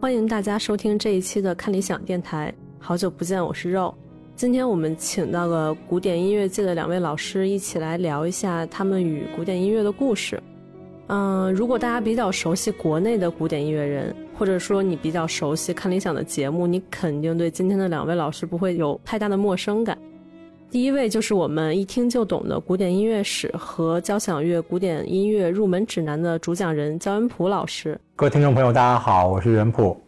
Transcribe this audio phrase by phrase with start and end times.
[0.00, 2.54] 欢迎大家收听这一期的看理想电台。
[2.78, 3.92] 好久不见，我是肉。
[4.36, 10.40] 今天我们请到了古典音乐界的两位老师，一起来聊一下他们与古典音乐的故事。
[11.08, 19.98] 嗯，如果大家比较熟悉国内的古典音乐人，或者说你比较熟悉看理想的节目，你肯定对今天的两位老师不会有太大的陌生感。
[20.70, 27.98] 第一位就是我们一听就懂的古典音乐史和交响乐古典音乐入门指南的主讲人焦恩溥老师。
[28.14, 29.98] 各位听众朋友，大家好，我是元溥。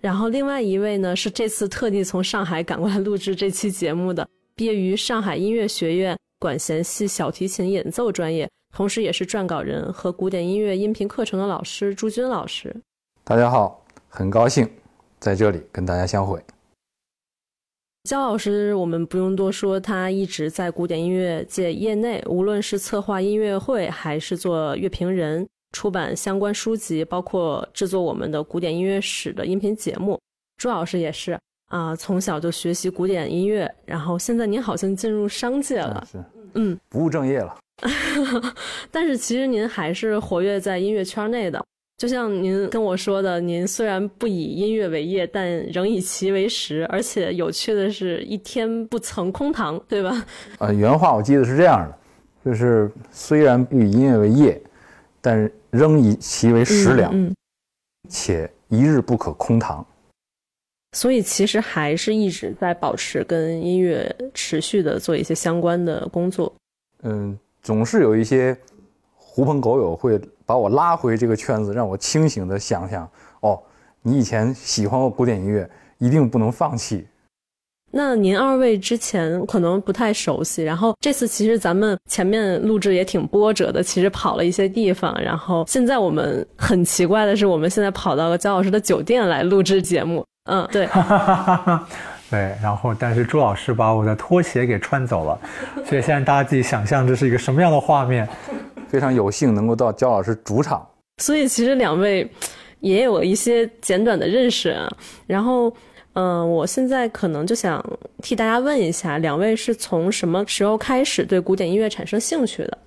[0.00, 12.74] 然后另外一位呢是这次特地从上海赶过来录制这期节目的，毕业于上海音乐学院管弦系小提琴演奏专业，同时也是撰稿人和古典音乐音频课程的老师朱军老师。
[13.22, 14.66] 大家好，很高兴
[15.18, 16.40] 在这里跟大家相会。
[18.06, 30.16] 焦老师，我们不用多说，他一直在古典音乐界业内，无论是策划音乐会，还是做乐评人，出版相关书籍，包括制作我们的古典音乐史的音频节目。
[30.56, 31.36] 朱老师也是
[31.66, 37.58] 啊，从小就学习古典音乐，然后现在您好像进入商界了，是，嗯，不务正业了。
[38.92, 41.60] 但是其实您还是活跃在音乐圈内的。
[41.96, 50.26] 就像您跟我说的，您虽然不以音乐为业，但仍以其为食，而且有趣的是，一天不曾空堂，对吧？
[50.60, 51.98] 呃，原话我记得是这样的，
[52.44, 54.60] 就是虽然不以音乐为业，
[55.22, 57.34] 但仍以其为食粮，
[58.10, 59.84] 且一日不可空堂。
[60.92, 66.54] 所以其实还是一直在保持跟音乐持续的做一些相关的工作。
[67.04, 68.54] 嗯，总是有一些。
[69.36, 73.06] 狐朋狗友会把我拉回这个圈子，让我清醒的想想：
[73.40, 73.60] 哦，
[74.00, 77.06] 你以前喜欢过古典音乐，一定不能放弃。
[77.92, 90.24] 那您二位之前可能不太熟悉，然后这次其实咱们前面录制也挺波折的，其实跑了一些地方，然后现在我们很奇怪的是，我们现在跑到了焦老师的酒店来录制节目。
[90.50, 90.88] 嗯， 对。
[92.28, 95.38] 对，然后但是朱老师把我的拖鞋给穿走了，
[95.84, 98.26] 所以现在大家自己想象这是一个什么样的画面。
[98.88, 100.86] 非常有幸能够到焦老师主场，
[101.22, 102.28] 所以其实两位
[102.80, 104.88] 也有一些简短的认识啊。
[105.26, 105.72] 然后，
[106.14, 107.84] 嗯，我现在可能就想
[108.22, 112.78] 替大家问一下，两位是从什么时候开始对古典音乐产生兴趣的？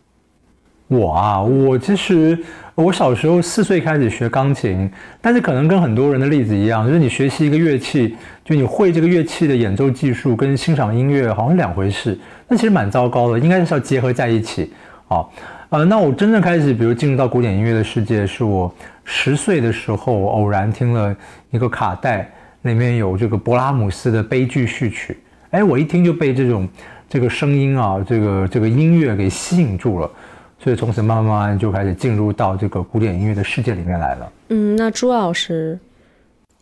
[0.88, 2.36] 我啊，我其实
[2.74, 12.18] 我小时候四岁开始学钢琴，但是可能跟很多人的例子一样，就是你学习一个乐器，就你会这个乐器的演奏技术跟欣赏音乐好像两回事，
[12.48, 14.74] 那其实蛮糟糕的，应该是要结合在一起
[15.08, 15.24] 啊。
[15.69, 21.16] 呃，那我真正开始，比如进入到古典音乐的世界，是我十岁的时候偶然听了
[21.52, 22.28] 一个卡带，
[22.63, 25.19] 里面有这个勃拉姆斯的悲剧序曲。
[25.52, 26.68] 哎，我一听就被这种
[27.08, 30.09] 这个声音啊，这个这个音乐给吸引住了，
[30.58, 34.31] 所以从此慢慢就开始进入到这个古典音乐的世界里面来了。
[34.47, 35.78] 嗯，那朱老师，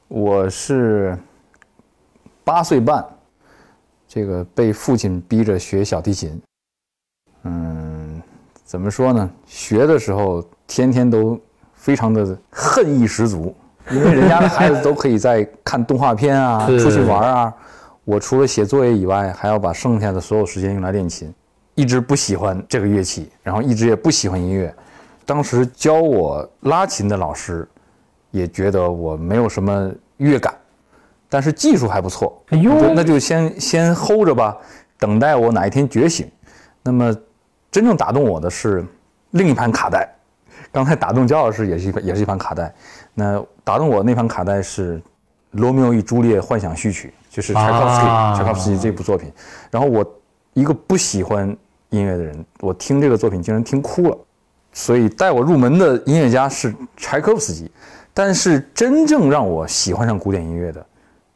[0.09, 1.17] 我是
[2.43, 3.05] 八岁半，
[4.05, 6.41] 这个被父亲逼着学小提琴，
[7.43, 7.86] 嗯。
[8.67, 9.29] 怎么说呢？
[9.45, 11.39] 学的时候天天都
[11.73, 13.55] 非常的恨意十足，
[13.89, 17.53] 因为人家的孩子都可以在看动画片啊、 出去玩啊，
[18.03, 21.33] 我除了写作业以外，还要把剩下的所有时间用来练琴，
[21.75, 24.75] 一直不喜欢这个乐器，然后一直也不喜欢音乐。
[25.25, 27.65] 当时教我拉琴的老师
[28.31, 30.53] 也觉得我没有什么乐感，
[31.29, 32.37] 但是技术还不错。
[32.49, 34.57] 哎呦，那就先先 hold 着吧，
[34.99, 36.29] 等待我哪一天觉醒。
[36.83, 37.15] 那么。
[37.71, 38.85] 真正打动我的是
[39.31, 40.09] 另一盘卡带，
[40.71, 42.73] 刚才打动焦老师也是一也是一盘卡带。
[43.13, 44.97] 那打动我那盘卡带是
[45.51, 48.05] 《罗密欧与朱丽叶幻想序曲》，就是柴可夫斯基
[48.37, 49.31] 柴可夫斯基这部作品。
[49.69, 50.05] 然后我
[50.53, 51.55] 一个不喜欢
[51.89, 54.17] 音乐的人，我听这个作品竟然听哭了。
[54.71, 57.69] 所以带我入门的音乐家是柴可夫斯基，
[58.13, 60.85] 但是真正让我喜欢上古典音乐的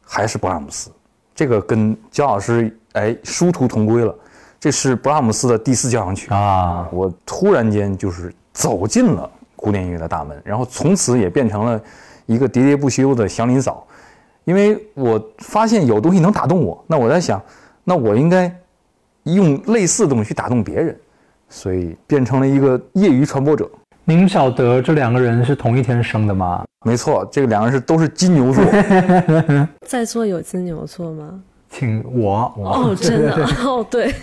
[0.04, 0.90] 还是勃拉姆斯。
[1.34, 4.14] 这个跟焦老师哎殊途同归了。
[4.62, 6.88] 这是勃拉姆斯的第四交响曲啊！
[6.92, 11.82] 我突然间就是走进了古典音乐的大门，然后从此也变成了
[12.26, 13.84] 一个喋喋不休的祥林嫂，
[14.44, 17.42] 因为我发现有东西能打动我，那我在想，
[17.82, 18.56] 那我应该
[19.24, 20.96] 用类似的东西去打动别人，
[21.48, 23.68] 所以变成了一个业余传播者。
[24.04, 26.64] 您晓得这两个人是同一天生的吗？
[26.84, 28.64] 没错，这个两个人是都是金牛座。
[29.84, 31.42] 在座有金牛座吗？
[31.72, 33.34] 请我哦， 真的
[33.64, 34.14] 哦，对，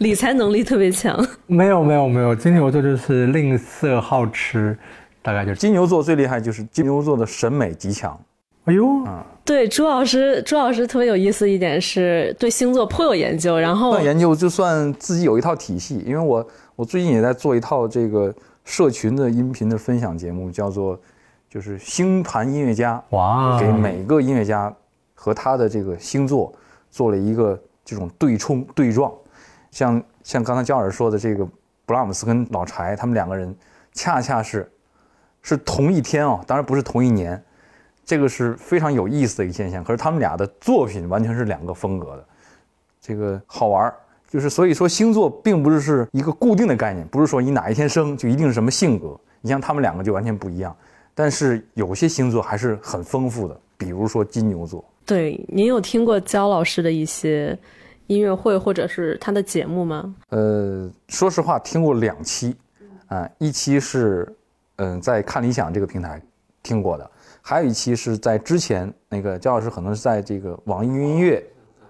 [0.00, 1.16] 理财能力特别强。
[1.46, 4.76] 没有没有没有，金牛座就是吝啬好吃，
[5.22, 5.60] 大概就是。
[5.60, 8.18] 金牛座最厉害，就是金牛座的审美极强。
[8.64, 16.44] 哎呦，嗯，对，朱老师，朱老师特别有意思一点是对星座颇有研究，然后研究就算自己有一套体系，因为我
[16.74, 20.98] 我最近也在做一套这个社群的音频的分享节目，叫做
[21.48, 24.74] 就是星盘音乐家，哇，给每个音乐家
[25.14, 26.52] 和他的这个星座
[26.90, 29.12] 做了一个这种对冲对撞，
[29.70, 31.46] 像像刚才焦老师说的这个
[31.84, 33.54] 布拉姆斯跟老柴，他们两个人
[33.92, 34.70] 恰恰是
[35.42, 37.40] 是同一天哦，当然不是同一年，
[38.04, 39.84] 这个是非常有意思的一个现象。
[39.84, 42.24] 可是他们俩的作品完全是两个风格的，
[43.00, 43.94] 这个好玩儿。
[44.28, 49.18] 就是所以说星座并不是是一个固定的概念，不是说你哪一天生就一定是什么性格。
[49.40, 50.76] 你像他们两个就完全不一样。
[51.14, 54.84] 但是有些星座还是很丰富的，比如说金牛座。
[55.06, 57.56] 对，您有听过焦老师的一些
[58.08, 60.14] 音乐会或者是他的节目吗？
[60.30, 62.54] 呃，说实话，听过两期，
[63.06, 64.30] 啊，一期是
[64.76, 66.20] 嗯在看理想这个平台
[66.62, 67.10] 听过的，
[67.40, 71.42] 还有一期是在之前那个焦老师可能是在这个网易云音乐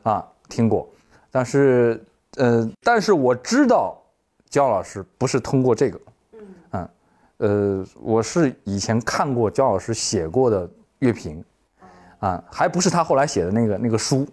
[0.03, 0.89] 啊听过，
[1.31, 2.01] 但是。
[2.39, 3.99] 呃，但是我知道
[4.51, 6.01] 焦老师不是通过这个，
[6.73, 6.89] 嗯，
[7.39, 10.69] 呃，我是以前看过焦老师写过的
[10.99, 11.43] 乐评，
[12.19, 14.27] 啊，还不是他后来写的那个那个书，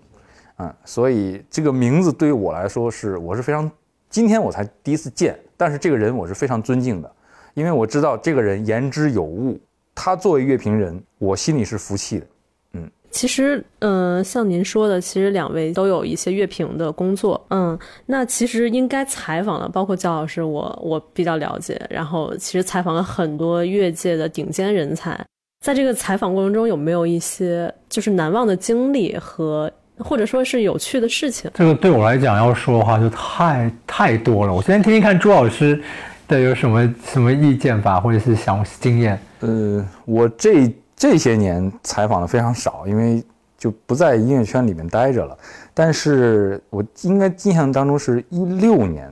[0.55, 3.69] 啊，所以这个名字对于我来说是我是非常，
[4.09, 7.11] 今天我才第一次见，但是这个人我是非常尊敬的，
[7.53, 9.59] 因为我知道这个人言之有物，
[9.93, 12.25] 他作为乐评人，我心里是服气的。
[12.73, 17.77] 嗯其实，嗯，像您说的，其实两位都有一些乐评的工作，嗯，
[18.07, 25.23] 那其实应该采访了，包括焦老师，我我比较了解，然后其实采访了很多乐界的顶尖人才，
[25.63, 31.49] 在这个采访过程中，有没有一些就是难忘的经历和或者说是有趣的事情？
[31.53, 35.81] 这个对我来讲要说的话就太太多了，我先听听看朱老师
[36.27, 39.17] 的有什么什么意见吧，或者是想经验。
[39.39, 40.69] 呃，我这。
[40.95, 43.21] 这些年采访的非常少，因为
[43.57, 45.37] 就不在音乐圈里面待着了。
[45.73, 49.11] 但是我应该印象当中是一六年，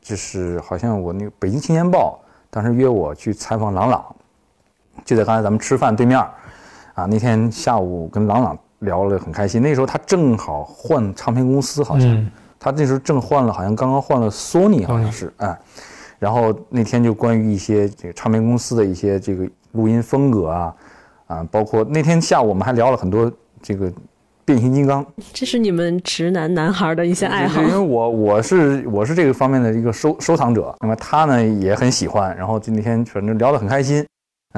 [0.00, 4.04] 就是好像我那个《北京青年报》当时约我去采访郎朗，
[5.04, 6.18] 就在刚才咱们吃饭对面
[6.94, 7.06] 啊。
[7.06, 15.58] 那天下午跟朗朗聊了很开心，那时候他正好换唱片公司，好像他那时候正换了，好像刚刚换了索尼，好像是哎。
[16.18, 20.74] 然后那天就关于一些这个唱片公司的一些这个录音风格啊。
[21.26, 23.28] 啊，包括那天下午我们还聊了很多
[23.60, 23.92] 这个
[24.44, 27.60] 变形金刚，这是你们直男男孩的一些爱好。
[27.60, 34.06] 因为我我是我是这个方面的一个收收藏者，那么他呢也很喜欢，然后就那天反正聊得很开心，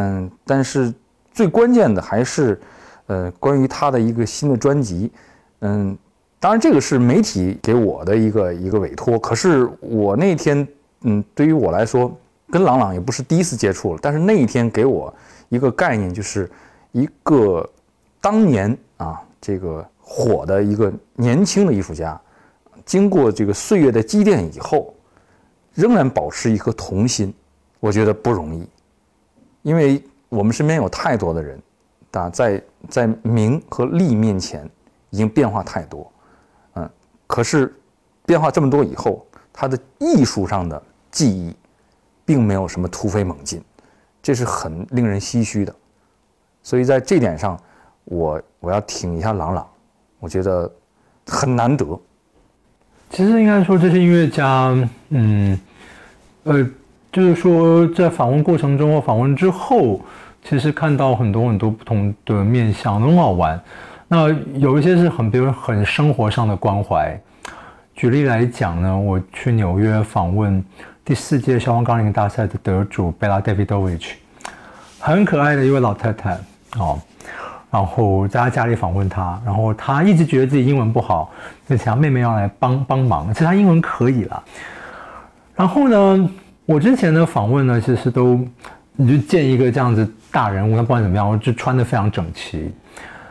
[0.00, 0.94] 嗯，但是
[1.32, 2.60] 最关键的还是，
[3.06, 5.10] 呃，关于他的一个新的专辑，
[5.60, 5.96] 嗯，
[6.38, 10.66] 当然这个是媒体给我的一个一个委托，可是我那天，
[11.02, 12.16] 嗯，对于我来说，
[12.48, 15.12] 跟朗朗也不是第一次接触了，但是那一天给我。
[15.50, 16.46] 一个概念就是
[16.92, 17.66] 一个
[18.20, 22.20] 当年啊，这个火的一个年轻的艺术家，
[22.84, 24.94] 经过这个岁月的积淀以后，
[25.72, 27.32] 仍然保持一颗童心，
[27.80, 28.68] 我觉得不容易。
[29.68, 31.60] 因为我们身边有太多的人，
[32.12, 34.66] 啊，在在名和利面前
[35.10, 36.10] 已经变化太多，
[36.72, 36.90] 嗯，
[37.26, 37.74] 可是
[38.24, 41.54] 变化这么多以后，他的艺术上的技艺，
[42.24, 43.62] 并没有什么突飞猛进。
[44.22, 45.74] 这是很令人唏嘘的，
[46.62, 47.60] 所以在这点上，
[48.04, 49.68] 我我要挺一下朗朗，
[50.18, 50.70] 我觉得
[51.26, 51.84] 很难得。
[53.10, 54.74] 其实应该说，这些音乐家，
[55.10, 55.60] 嗯，
[56.44, 56.66] 呃，
[57.12, 60.00] 就是说在访问过程中或访问之后，
[60.42, 63.60] 其实看到很多很多不同的面相，很好玩。
[64.06, 67.20] 那有一些是很，比如很生活上的关怀。
[67.94, 70.64] 举例来讲呢，我去纽约访问。
[71.04, 74.16] 第四届消防钢琴大赛的得主贝拉·戴维多维奇，
[75.00, 76.36] 很可爱的一位老太太
[76.76, 77.00] 哦。
[77.70, 81.32] 然后在她家里访问她，然后她一直觉得自己英文不好，
[81.66, 83.32] 就想妹妹要来帮帮忙。
[83.32, 84.44] 其实她英文可以了。
[85.56, 86.30] 然后呢，
[86.68, 88.38] 我之前的访问呢，其实都
[88.94, 92.70] 你就见一个这样子大人物，那不管怎么样，我就穿的非常整齐。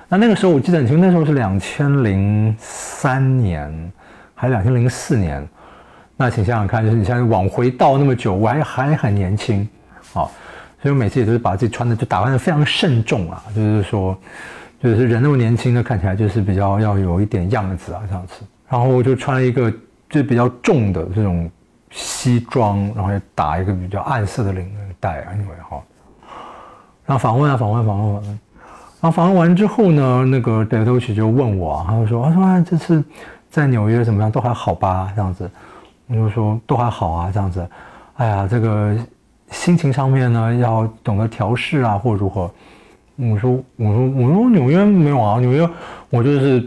[0.09, 3.91] 那那个时候我记得很清楚，那时候是两千零三年
[4.33, 5.47] 还是两千零四年。
[6.15, 9.69] 那请想想看，就是你现在往回倒那么久，我还还很年轻，
[10.11, 10.31] 好，
[10.81, 14.17] 所以我每次也都是把自己穿的就打扮的非常慎重啊，就是说，
[14.81, 18.43] 就是人那么年轻的看起来就是比较要有一点样子啊这样子。
[18.67, 19.71] 然后我就穿了一个
[20.09, 21.47] 就比较重的这种
[21.91, 25.81] 西装，然后也打一个比较暗色的领带啊，因为哈。
[27.05, 28.39] 然后访问啊访问访问访问，
[28.99, 33.03] 然后访问完之后呢，那个 d a v i 就问我，他就说他说这次
[33.49, 35.49] 在纽约怎么样都还好吧这样子。
[36.09, 37.69] 我就说都还好啊，这样子，
[38.15, 38.95] 哎呀，这个
[39.51, 42.49] 心情上面呢要懂得调试啊，或者如何。
[43.17, 45.69] 我说我说我说纽约没有啊，纽约
[46.09, 46.65] 我就是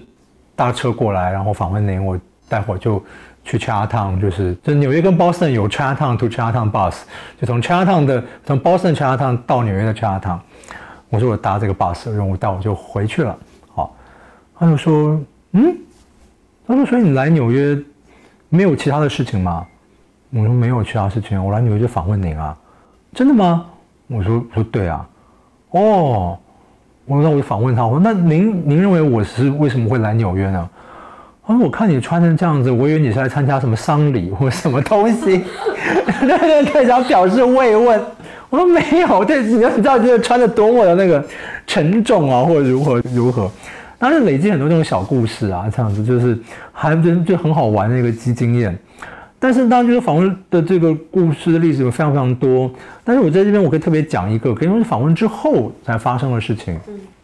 [0.54, 3.02] 搭车过来，然后访问您，我待会儿就
[3.44, 6.94] 去 Chinatown，就是就纽约跟 Boston 有 Chinatown to Chinatown bus，
[7.40, 10.38] 就从 Chinatown 的从 Boston Chinatown 到纽约的 Chinatown，
[11.08, 13.36] 我说我搭这个 bus 任务到，我就回去了。
[13.74, 13.96] 好，
[14.58, 15.20] 他就说，
[15.52, 15.76] 嗯，
[16.66, 17.78] 他说所以你来纽约
[18.48, 19.66] 没有其他的事情吗？
[20.30, 22.56] 我说没有其他事情，我来纽约就访问您啊，
[23.12, 23.66] 真的吗？
[24.06, 25.08] 我说我说对啊，
[25.70, 26.38] 哦，
[27.06, 30.70] 我说那我就访问他，我说那您您认为我是为什么会来纽约呢？
[31.46, 35.42] 他说我看你穿成这样子，我以为你是来参加什么丧礼或什么东西，
[36.20, 38.00] 对对对，想表示慰问。
[38.50, 41.24] 我说没有，对，你要知道就是穿的多么的那个
[41.66, 43.48] 沉重啊，或者如何如何，
[43.96, 46.36] 当然累积很多这种小故事啊，这样子就是
[46.72, 48.76] 还就就很好玩的一个经经验。
[49.38, 52.70] 但是当然就是访问的这个故事的例子有非常非常多，
[53.04, 56.78] 但是我在这边我可以特别讲一个，可以说是访问之后才发生的事情。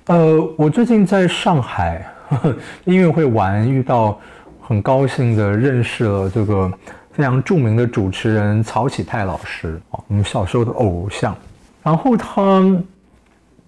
[0.06, 2.06] 呃，我最近在上海
[2.84, 4.18] 音乐会玩，遇到
[4.60, 6.70] 很高兴的认识了这个
[7.12, 11.34] 非常著名的主持人曹启泰老师啊，我们小时候的偶像。
[11.82, 12.42] 然后他，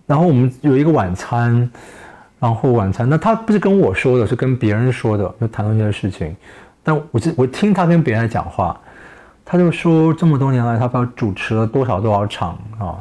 [0.06, 1.70] 然后我们有一个晚餐，
[2.40, 6.36] 然后晚餐，那他不是跟我说的，是跟别人说的，就谈论一些事情。
[6.82, 8.78] 但我是我听他跟别人讲话，
[9.44, 12.98] 他就说这么多年来他不知道主持了多少多少场啊。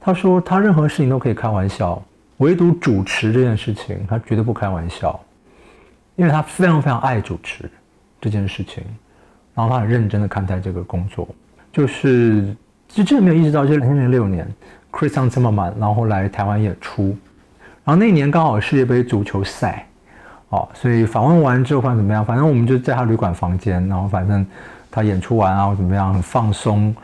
[0.00, 2.02] 他说他任何事情都可以开玩笑，
[2.42, 5.18] 唯独主持这件事情他绝对不开玩笑，
[6.16, 7.70] 因为他非常非常爱主持
[8.20, 8.82] 这件事情，
[9.54, 11.28] 然后他很认真的看待这个工作。
[11.72, 12.54] 就是
[12.88, 14.46] 就真的没有意识到，就是零零六年
[14.90, 17.16] ，Chris 这么满，然后来台湾演出，
[17.84, 19.86] 然后那年刚好世界杯足球赛。
[20.50, 22.22] 哦，所以访问完之后，反正怎么样？
[22.22, 24.44] 反正我们就在他旅馆房间，然后反正
[24.90, 26.94] 他演出完啊，或怎么样，很放松。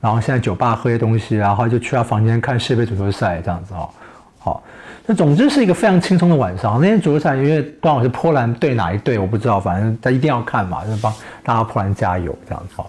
[0.00, 3.88] 然后现在酒吧喝些东西，然后就去他房间看世界杯足球赛这样子哦。
[4.38, 4.62] 好，
[5.06, 6.80] 那总之是一个非常轻松的晚上。
[6.80, 12.86] 那天足球赛因为刚好是波兰对哪一队我不知道，反正他一定要看嘛，就是帮大家波兰加油这样子哦。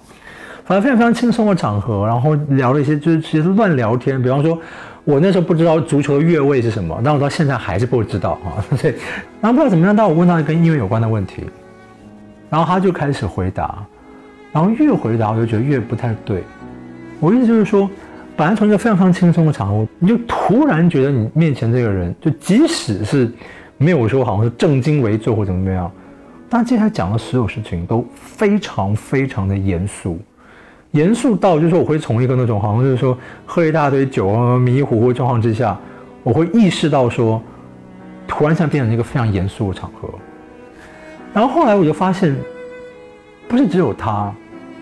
[0.65, 4.59] 反正非常非常轻松的场合，然后聊了一些就是其实乱聊天，比方说。
[5.07, 8.59] 我那时候不知道足球的越位是什么，但我到现在还是不知道啊。
[8.75, 8.93] 所以，
[9.39, 11.45] 然后不知道怎么样，但我问他跟音乐有关的问题，
[12.50, 13.86] 然后他就开始回答，
[14.51, 16.43] 然后越回答我就觉得越不太对。
[17.21, 17.89] 我意思就是说，
[18.38, 23.29] 本来从一个非常非常轻松的场合，你就突然觉得你面前这个人，就即使是
[23.79, 25.91] 没有说好像是正襟危坐或怎么样，
[26.48, 30.20] 但接下来讲的所有事情都非常非常的严肃。
[30.91, 35.75] 严肃到就是说，我会从一个那种好像就是说喝一大堆酒啊迷糊糊状况之下，
[36.22, 37.41] 我会意识到说，
[38.27, 40.08] 突然间变成一个非常严肃的场合。
[41.34, 42.36] 然后后来我就发现，
[43.48, 44.32] 不是只有他，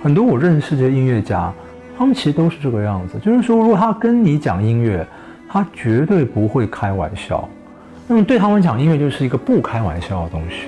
[0.03, 1.53] 很多我认识这些音乐家，
[1.97, 3.17] 他们其实都是这个样子。
[3.19, 5.05] 就是说，如果他跟你讲音乐，
[5.47, 7.47] 他绝对不会开玩笑。
[8.07, 10.67] 那么对他们讲，音乐就是一个不开玩笑的东西。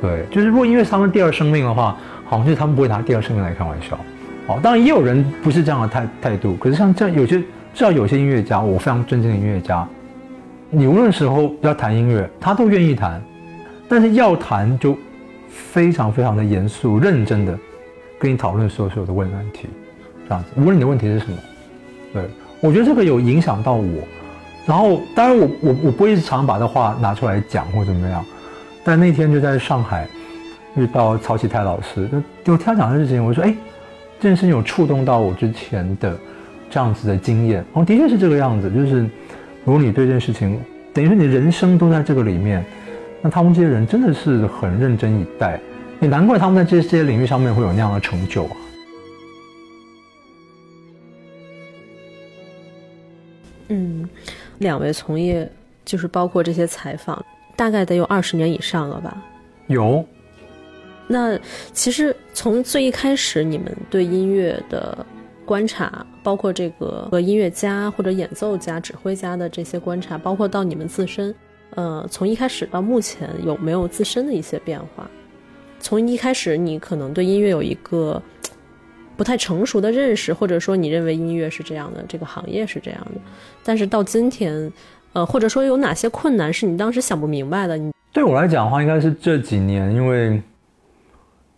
[0.00, 3.98] 对，就是如果音乐是他们第二生命的话，好像就是他们不会拿第二生命来开玩笑。
[4.46, 9.86] 哦，当然也有人不是这样的态态度，可是像这样有些至少有些音乐家，我非常尊敬的音乐家，
[10.70, 13.22] 你无论时候要谈音乐，他都愿意谈，
[13.88, 14.96] 但是要谈就
[15.48, 17.56] 非常非常的严肃认真的
[18.18, 19.68] 跟你讨论所有所有的问问题，
[20.30, 20.50] 这样子。
[20.56, 21.36] 无论你的问题是什么，
[22.14, 22.22] 对
[22.62, 24.02] 我觉得这个有影响到我。
[24.66, 28.24] 然后当然我我我不会常常把这话拿出来讲或怎么样，
[28.82, 30.08] 但那天就在上海
[30.74, 32.08] 遇到曹启泰老师，
[32.42, 33.54] 就听他讲的事情，我说哎。
[34.22, 36.14] 这件事情有触动到我之前的
[36.68, 38.70] 这样子的经验，哦，的确是这个样子。
[38.70, 39.00] 就是
[39.64, 40.60] 如果你对这件事情，
[40.92, 42.62] 等于说你人生都在这个里面，
[43.22, 45.58] 那他们这些人真的是很认真以待，
[46.00, 48.56] 也难怪他们在这些领域上面会有那样的成就啊。
[54.60, 55.50] 两位从业
[55.84, 57.24] 就是包括这些采访，
[57.56, 59.22] 大概得有二十年以上了吧？
[59.66, 60.04] 有。
[61.08, 61.36] 那
[61.72, 65.04] 其实从最一开始，你们对音乐的
[65.44, 71.34] 观察，包括这个和音乐家或者演奏家、指挥家的这些观察，包括到你们自身，
[71.70, 75.10] 呃，从一开始到目前，有没有自身的一些变化？
[75.80, 78.22] 从一开始，你可能对音乐有一个
[79.20, 83.20] 不太成熟的认识，或者说你认为音乐是这样的，这个行业是这样的，
[83.62, 84.72] 但是到今天，
[85.12, 87.76] 呃，或者说有哪些困难是你当时想不明白的？
[87.76, 90.40] 你对我来讲的话，应该是这几年，因为。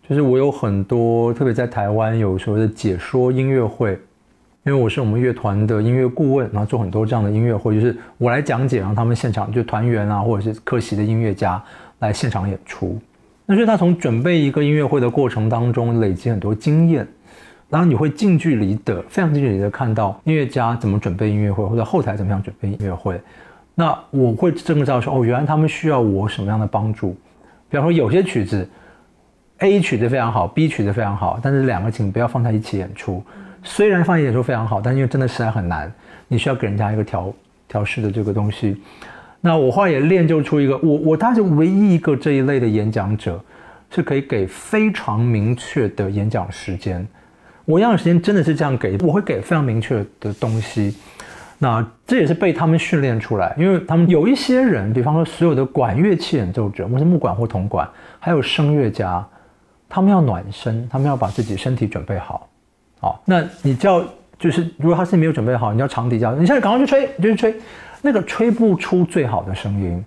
[0.09, 3.91] 就是我有很多，特别在台湾有所谓的解说音乐会，
[4.65, 11.63] 因为我是我们乐团的音乐顾问，然后做很多这样的音乐会，就是我来讲解，然后他们现场就团员啊，或者是客席的音乐家
[11.99, 12.99] 来现场演出。
[13.45, 17.07] 那所以他从准备一个音乐会的过程当中累积很多经验，
[17.73, 23.19] 然后你会近距离的、非常近距离的看到音乐家怎么准备音乐会，或者后台怎么样准备音乐会。
[23.73, 27.17] 那我会真的知道说，哦，原来他们需要我什么样的帮助。
[27.67, 28.69] 比方说有些曲子。
[29.59, 33.23] A 曲子非常好，B 曲子非常好，但是两个请不要放在一起演出。
[33.63, 35.89] 虽然放一起演出非常好，但因为真的实在很难，
[36.27, 37.33] 你需要给人家一个调
[37.65, 38.81] 调试的这个东西。
[39.39, 43.41] 那我后来也练就出一个，我我大概是唯一一个这一类的演讲者，
[43.89, 47.07] 是可以给非常明确的演讲时间。
[47.65, 50.95] 我演讲时间真的是这样给，我会给非常明确的东西。
[51.59, 57.87] 那这也是被他们训练出来，因为他们有一些人，比方说所有的管乐器演奏者，或是木管或铜管，
[58.19, 59.25] 还有声乐家，
[59.87, 62.49] 他们要暖身，他们要把自己身体准备好。
[62.99, 64.03] 好，那你叫
[64.37, 67.55] 就是如果他是没有准备好，你要长笛叫，你现在赶快去吹，你就去吹。
[68.01, 70.03] 那个吹不出最好的声音，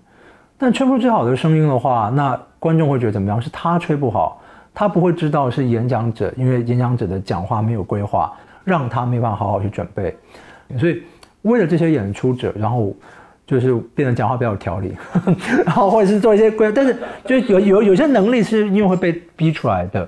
[0.59, 3.41] 但吹不出最好的声音的话，那观众会觉得怎么样？
[3.41, 4.39] 是他吹不好，
[4.79, 8.31] 他不会知道是演讲者，因为演讲者的讲话没有规划，
[8.63, 10.15] 让他没办法好好去准备。
[10.77, 11.01] 所以
[11.41, 12.95] 为了这些演出者，然后
[13.47, 14.95] 就是变得讲话比较有条理，
[15.65, 20.07] 然后或者是做一些规，但是就有有有些能力是因为会被逼出来的。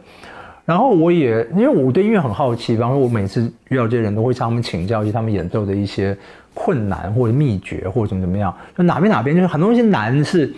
[0.65, 6.15] 然后我也因为我对音乐很好奇，比方说我每次遇到这些人都会向他们请教一些他们演奏的一些。
[6.55, 10.53] 困难或者秘诀或者怎么怎么样，就哪边哪边就是很多东西难是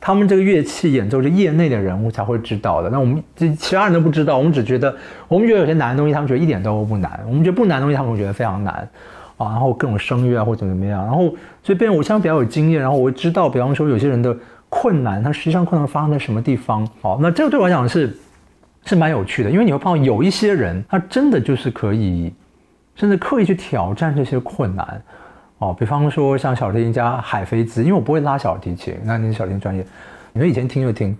[0.00, 2.88] 他们这个乐器演奏是业内的人物才会知道的。
[2.88, 4.96] 那我们这其他人都不知道，我们只觉得
[5.28, 8.74] 我们觉得有些难的东西，他们觉得一点都不难；我们觉得不难的东西，他们会觉得非常难
[9.36, 9.48] 啊。
[9.50, 11.28] 然后各种声乐啊或者怎么怎么样，然后
[11.62, 14.34] 所以变我相对比较有经验，然后我知道，比方说有些人的
[14.70, 16.88] 困难，他实际上困难发生在什么地方。
[17.02, 18.16] 好，那这个对我来讲是
[18.86, 22.32] 是蛮有趣的，因为你会碰到有一些人，他真的就是可以
[22.94, 25.02] 甚至刻意去挑战这些困难。
[25.60, 29.84] 哦，比方说像小提琴家海飞兹，因为我不会拉小提琴，那你小提琴专业，
[30.32, 31.14] 你说以前听就听，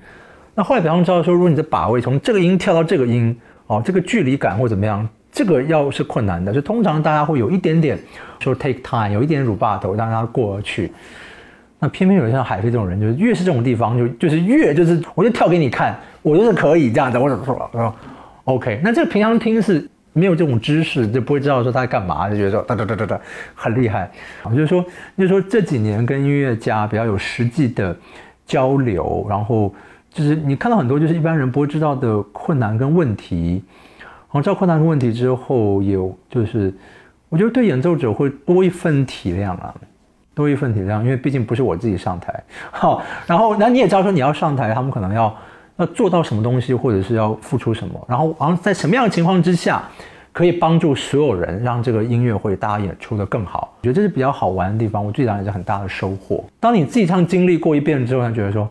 [0.54, 7.99] 那后来比方知道说，如果你的把位从这个音跳到这个音，哦，这个距离感或怎么样，这个要是困难的，就通常大家会有一点点
[8.38, 10.90] 说 take time，有一点 rubato 让他过去。
[11.78, 17.44] 那偏偏有像海飞这种人，就是越是这种地方，就就是越就是我就跳给你看，我就是可以这样子，我怎么？
[17.44, 17.94] 说
[18.44, 19.87] OK，那这个平常听是。
[20.20, 23.20] 没有这种知识，就不会知道说他在干嘛，就觉得说哒哒哒哒哒
[23.54, 24.10] 很厉害。
[24.42, 24.84] 我就说，
[25.16, 27.97] 就说这几年跟音乐家比较有实际的
[28.45, 29.75] 交流，然后
[30.12, 33.64] 就是你看到很多就是一般人不会知道的困难跟问题，
[33.99, 36.71] 然后知道困难跟问题之后，有就是
[37.30, 39.75] 我觉得对演奏者会多一份体谅啊，
[40.34, 42.45] 多一份体谅，因为毕竟不是我自己上台。
[42.71, 45.34] 好，然后那你也知道说你要上台，他们可能要。
[45.80, 49.82] 要做到什么东西，或者是要付出什么，然后，然后在什么样的情况之下，
[50.30, 53.75] 可以帮助所有人，让这个音乐会大家演出的更好？
[53.78, 56.45] 我觉得这是比较好玩的地方，我最讲也是很大的收获。
[56.60, 58.69] 当你自己这样经历过一遍之后，才觉得说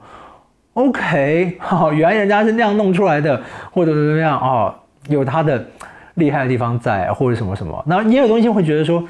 [0.73, 3.41] ，OK，好，原来人家是那样弄出来的，
[3.71, 4.73] 或者怎么样哦，
[5.07, 5.65] 有他的
[6.13, 7.83] 厉害的地方在，或者什么什么。
[7.87, 9.03] 那也有东西会觉得说，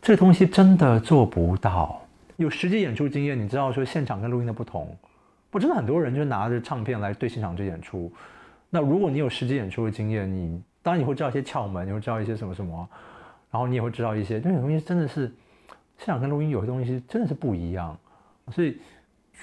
[0.00, 2.00] 这东西真的做不到。
[2.36, 4.88] 有实际演出经验，你知道说现场跟录音的不同。
[5.52, 8.12] 我真的很多人就拿着唱片来对现场去演出，
[8.68, 12.86] 那如果你有实际演出的经验，你当然你会知道一些窍门，你会知道一些什么什么，
[13.50, 15.32] 然后你也会知道一些，那些东西真的是
[15.96, 17.96] 现场跟录音有些东西真的是不一样，
[18.52, 18.76] 所以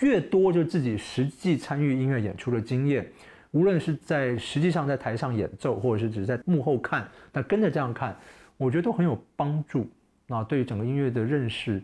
[0.01, 3.11] 越多就自己实际参与音乐演出的经验，
[3.49, 8.15] 无论是在实际上在台上演奏，或者是只是在幕后看，那跟着这样看，
[8.57, 9.89] 我觉得都很有帮助。
[10.27, 11.81] 那对于整个音乐的认识，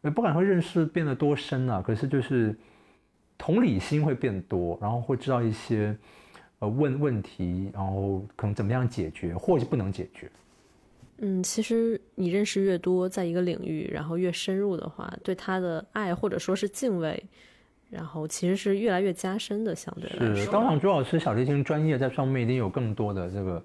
[0.00, 2.56] 也不敢说认识变得多深啊，可是就是。
[3.38, 5.96] 同理心会变多，然后会知道一些，
[6.58, 10.28] 呃，问问题，然后可能怎么样解决，或者不能解决。
[11.20, 17.20] 嗯，其实你认识越多，在一个领域，然后越深入的话，对他的爱或者说是敬畏，
[17.90, 19.74] 然后其实是越来越加深的。
[19.74, 20.50] 相对来说，是。
[20.50, 23.62] 当场朱老师小提琴专业在上面一定有更多的这个，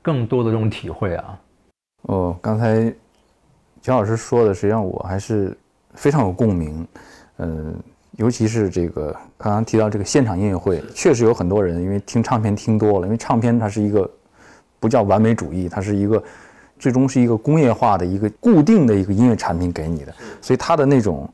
[0.00, 1.40] 更多的这种体会啊。
[2.02, 2.92] 哦，刚才
[3.80, 5.56] 姜老师说的，实际上我还是
[5.94, 6.86] 非常有共鸣。
[7.38, 7.80] 嗯。
[8.18, 14.08] 尤其是这个刚刚提到这个现场音乐会，确实有很多人因为听唱片听多了，因为唱片它是一个
[14.78, 16.22] 不叫完美主义，它是一个
[16.78, 21.28] 最终是一个工业化的一个固定的一个音乐产品给你的，所以它的那种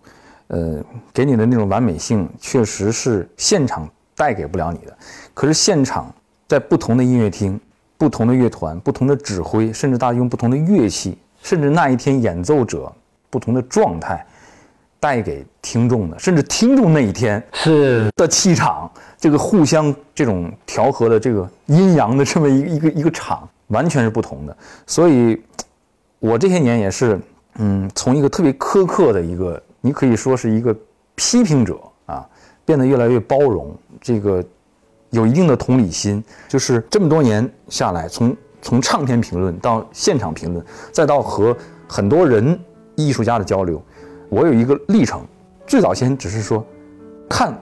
[0.47, 0.81] 呃
[1.13, 4.97] 给你的那种完美性，确实是现场带给不了你的。
[5.35, 6.15] 可是现场
[6.47, 7.61] 在不同的音乐厅、
[7.97, 12.93] 不同的乐团、不同的指挥，甚至大家用不同的乐器，甚至那一天演奏者
[13.31, 14.25] 不同的状态。
[15.01, 24.57] 带给听众的，甚至听众那一天是的气场，这个互相这种调和的这个阴阳的这么一个一个一个场，完全是不同的。
[24.87, 25.41] 所以，
[26.19, 27.21] 我这些年也是，
[27.59, 30.77] 嗯，从一个特别苛刻的一个，你可以说是一个
[31.15, 32.27] 批评者啊，
[32.65, 34.45] 变得越来越包容，这个
[35.11, 36.23] 有一定的同理心。
[36.49, 41.57] 就是这么多年下来，从从唱片评论到现场评论，再到和
[41.87, 42.59] 很多人
[42.97, 43.81] 艺术家的交流。
[44.29, 45.23] 我有一个历程，
[45.67, 46.65] 最早先只是说，
[47.29, 47.57] 看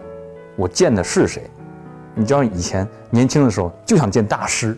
[0.56, 1.42] 我见的是谁。
[2.14, 4.76] 你知道以前年轻的时候就想见大师，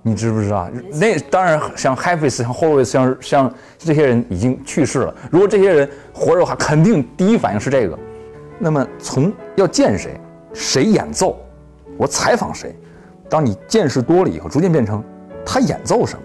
[0.00, 0.70] 你知不知道？
[0.92, 5.14] 那当然像 h a f i s 像 Horowitz、像像这些人已经去世了。
[5.30, 7.98] 如果这些人活着的话，肯定第一反应是这个。
[8.58, 10.18] 那么从要见谁，
[10.54, 11.36] 谁演奏，
[11.96, 12.74] 我采访谁，
[13.28, 15.02] 当你见识多了以后，逐渐变成
[15.44, 16.22] 他演奏什么，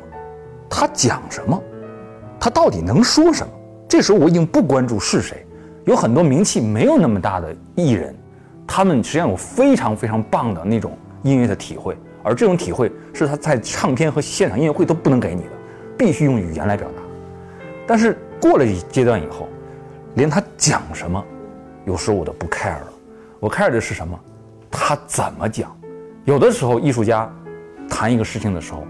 [0.69, 1.59] 他讲什么，
[2.39, 3.53] 他到底能说什么。
[3.87, 5.45] 这时候我已经不关注是谁，
[5.85, 8.13] 有很多名气没有那么大的艺人，
[8.67, 15.49] 他们实际上有非常非常棒的那种音乐的体会，而这种体会是他在唱片和现场音乐会都不能给你的，
[15.97, 17.01] 必须用语言来表达。
[17.87, 19.47] 但是过了一阶段以后，
[20.15, 21.23] 连他讲什么，
[21.85, 22.87] 有时候我都不 care 了，
[23.39, 24.19] 我 care 的是什么？
[24.69, 25.73] 他怎么讲？
[26.25, 27.33] 有的时候艺术家
[27.89, 28.83] 谈一个事情的时候，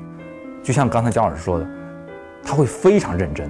[0.63, 1.67] 就像刚才姜老师说的，
[2.43, 3.47] 他会非常认真。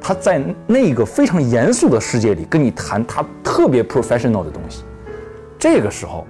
[0.00, 4.84] 他在那个非常严肃的世界里跟你谈他特别 professional 的东西，
[5.58, 6.24] 这个时候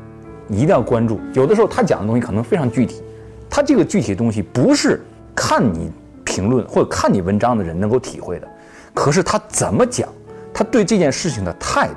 [0.47, 1.21] 你一定要关注。
[1.35, 3.03] 有的时候他讲的东西可能非常具体，
[3.51, 5.03] 他这个具体的东西不是
[5.35, 5.91] 看你
[6.25, 8.49] 评论或者看你文章的人能够体会的，
[8.95, 10.09] 可是他怎么讲，
[10.55, 11.97] 他对这件事情的态度，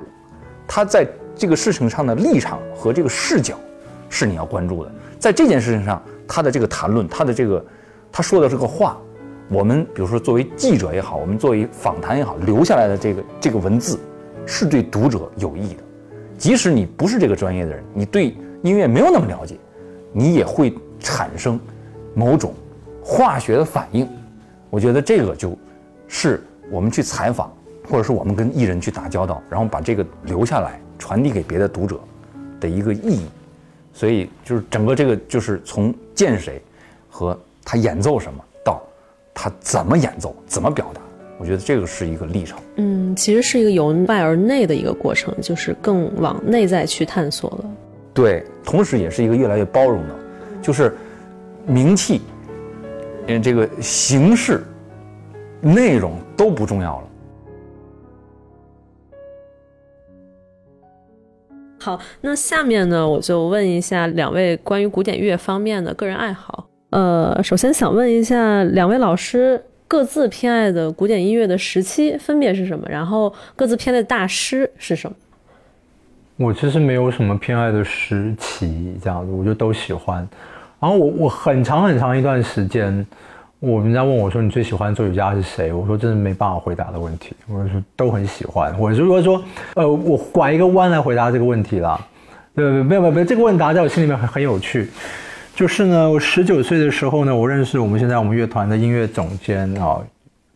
[0.68, 3.56] 他在这个事情上的立场和这个视角，
[4.10, 4.92] 是你要关注的。
[5.18, 7.66] 在这件事情上，他的这个谈论，他的这个
[8.12, 8.98] 他说的这个话。
[9.50, 14.00] 我们比如说，作为记者也好，我们作为访谈也好，留下来的这个这个文字，
[14.46, 15.84] 是对读者有益的。
[16.38, 19.58] 即使你不是这个专业的人，你对音乐没有那么了解，
[20.14, 21.60] 你也会产生
[22.14, 22.54] 某种
[23.04, 24.08] 化学的反应。
[24.70, 25.58] 我觉得这个就
[26.08, 27.52] 是我们去采访，
[27.90, 32.00] 或者是我们跟艺人去打交道，然后把这个留下来，传递给别的读者
[32.60, 33.26] 的一个意义。
[33.94, 36.62] 所以，就是整个这个，就是从见谁
[37.10, 38.44] 和他演奏什么。
[39.34, 41.02] 他怎么演奏，怎么表达？
[41.38, 42.60] 我觉得这个是一个历程。
[42.76, 47.66] 嗯，其实是一个由外而内的一个过程，就是更往内在去探索了。
[48.14, 50.16] 对，同时也是一个越来越包容的，
[50.62, 50.94] 就是
[51.66, 52.22] 名气，
[53.28, 54.66] 嗯，这个形式、
[55.62, 57.08] 内容都不重要了。
[61.82, 66.69] 好，那下面呢，我就问一下两位关于古典乐方面的个人爱好。
[66.92, 72.88] 呃，首先想问一下两位老师各自偏爱的古典音乐的时期分别是什么？
[72.90, 75.16] 然后各自偏爱的大师是什么？
[76.38, 80.28] 我其实没有什么偏爱的时期，这样子我就都喜欢。
[80.80, 83.06] 然后我我很长很长一段时间，
[83.60, 85.74] 我人家问我说你最喜欢作曲家是谁？
[85.74, 87.36] 我说真的没办法回答的问题。
[87.48, 88.74] 我说都很喜欢。
[88.80, 89.44] 我如果说
[89.76, 92.00] 呃，我拐一个弯来回答这个问题了，
[92.56, 94.90] 对对，没有没有没有，这个问答在我心里面很很有趣。
[95.60, 100.02] 就是呢，我十九岁的时候呢，我认识我们现在我们乐团的音乐总监啊，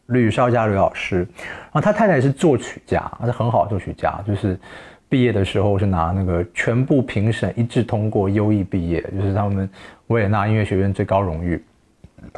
[0.05, 4.57] 吕少佳吕老师，然后他太太是作曲家，他是很好的作曲家，就是
[5.09, 9.69] 毕业的时候是拿那个全部评审一致通过优异毕业，就是他们
[10.07, 11.61] 维也纳音乐学院最高荣誉。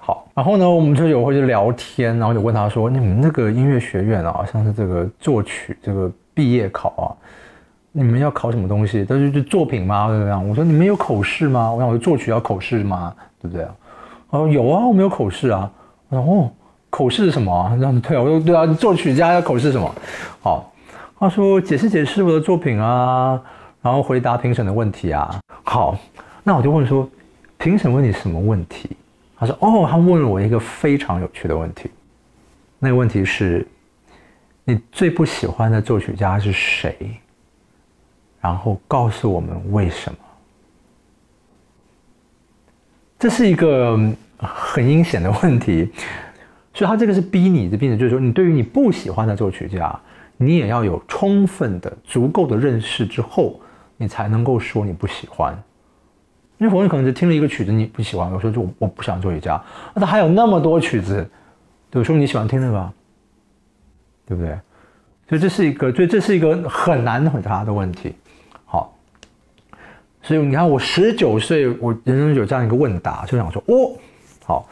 [0.01, 7.05] 好，然后呢，我们就有会去聊天，然后就问他说：“你们那个音乐学院啊，像是这个作曲这个毕业考啊。”
[7.97, 9.05] 你们要考什么东西？
[9.05, 10.09] 都是就作品吗？
[10.09, 10.45] 怎么样？
[10.45, 11.71] 我说你们有口试吗？
[11.71, 13.15] 我想我作曲要口试吗？
[13.41, 13.75] 对不对啊？
[14.31, 15.71] 哦，有啊，我们有口试啊。
[16.09, 16.51] 我说哦，
[16.89, 17.73] 口试是什么？
[17.79, 19.95] 这样对啊，我说对啊，作曲家要口试什么？
[20.41, 20.69] 好，
[21.17, 23.41] 他说解释解释我的作品啊，
[23.81, 25.39] 然后回答评审的问题啊。
[25.63, 25.97] 好，
[26.43, 27.09] 那我就问说，
[27.57, 28.89] 评审问你什么问题？
[29.39, 31.89] 他说哦，他问了我一个非常有趣的问题。
[32.77, 33.65] 那个问题是，
[34.65, 36.93] 你最不喜欢的作曲家是谁？
[38.45, 40.17] 然后告诉我们为什么？
[43.17, 43.97] 这是一个
[44.37, 45.89] 很阴险的问题，
[46.75, 49.99] 所以他这个是逼你的，并且就是说，你对于你不喜欢的作曲家，
[50.37, 53.59] 你也要有充分的、足够的认识之后，
[53.97, 55.59] 你才能够说你不喜欢。
[56.59, 59.59] 因为否则可能就听了一个曲子你不喜欢，我说就我不想作曲家，
[59.95, 61.27] 那他还有那么多曲子，
[61.89, 62.93] 对，说明你喜欢听那个，
[64.27, 64.55] 对不对？
[65.27, 68.13] 所以这是一个，所以这是一个很难回答的问题。
[70.25, 73.93] 所以你看，我十九岁，我人生有这样一个问答，就想说，哦，
[74.43, 74.67] 好，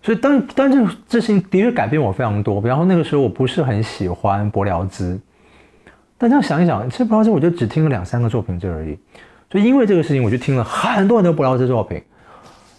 [0.00, 2.62] 所以当当这这事情的确改变我非常多。
[2.62, 5.20] 然后那个时候我不是很喜欢柏辽兹，
[6.16, 8.98] 但这样想一想，其实柏辽兹我就只听了两三个作品这而已。
[9.50, 12.02] 就因为这个事情，我就听了很多很多柏辽兹作品。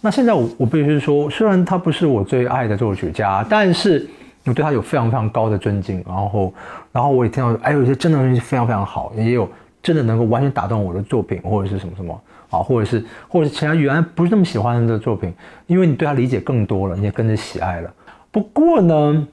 [0.00, 4.04] 那现在我我必须说，虽然他不是我最爱的作曲家，但是
[4.44, 6.04] 我对他有非常非常高的尊敬。
[6.04, 6.52] 然后，
[6.90, 9.48] 然后我也听到，哎，有些真的东西非常非常好，也有。
[9.82, 15.32] 真的能够完全打动我的作品，或者是什么什么啊，或者是或者是其他原来不是那么喜欢的作品，
[15.66, 17.92] 因为你对他理解更多了，你也跟着喜爱了。
[18.30, 19.26] 不过呢，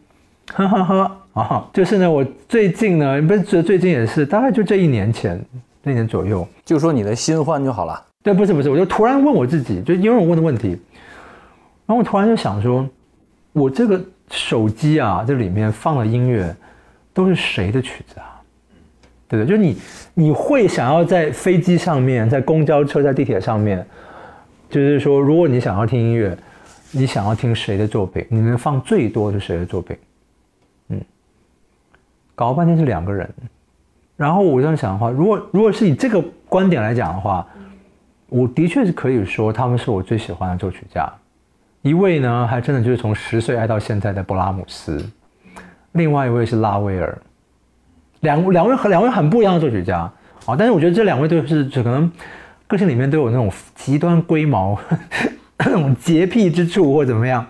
[0.53, 5.43] 哈哈哈啊，就是呢，我最近呢，不是最近也是，大概就这一年前，
[5.83, 8.01] 那年左右，就说你的新欢就好了。
[8.23, 10.69] 对，不是不是，我就突然问我自己，就因为我问的问题，
[11.85, 12.87] 然后我突然就想说，
[13.53, 16.55] 我这个手机啊，这里面放的音乐
[17.13, 18.34] 都是谁的曲子啊？
[19.27, 19.57] 对不对？
[19.57, 19.77] 就你
[20.13, 23.85] 你会想要在飞机上面、在公交车、在地铁上面，
[24.69, 26.37] 就是说，如果你想要听音乐，
[26.91, 28.25] 你想要听谁的作品？
[28.29, 29.97] 你能放最多是谁的作品？
[30.89, 31.01] 嗯，
[32.35, 33.29] 搞了半天是两个人。
[34.15, 37.45] 然后我这样想的话，如果如果是以这个观点来讲的话，
[38.29, 41.11] 我的确是可以说他们是我最喜欢的作曲家。
[41.81, 44.97] 一位呢，还真的就是从十岁爱到现在的勃拉姆斯；
[45.91, 47.17] 另外一位是拉威尔。
[48.25, 49.99] 两两位和两位很不一样的作曲家
[50.45, 52.11] 啊，但是我觉得这两位都是可能
[52.67, 54.77] 个性里面都有那种极端龟毛、
[55.59, 57.45] 那种洁癖之处，或怎么样，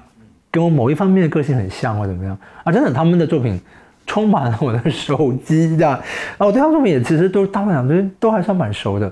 [0.52, 3.60] 跟我某一方面的个性很像，或怎么样啊，真的他们的作品
[4.06, 6.02] 充满了我的手机的，啊，
[6.38, 9.12] 我对他们作品也其实都大部分讲都都还算蛮熟的，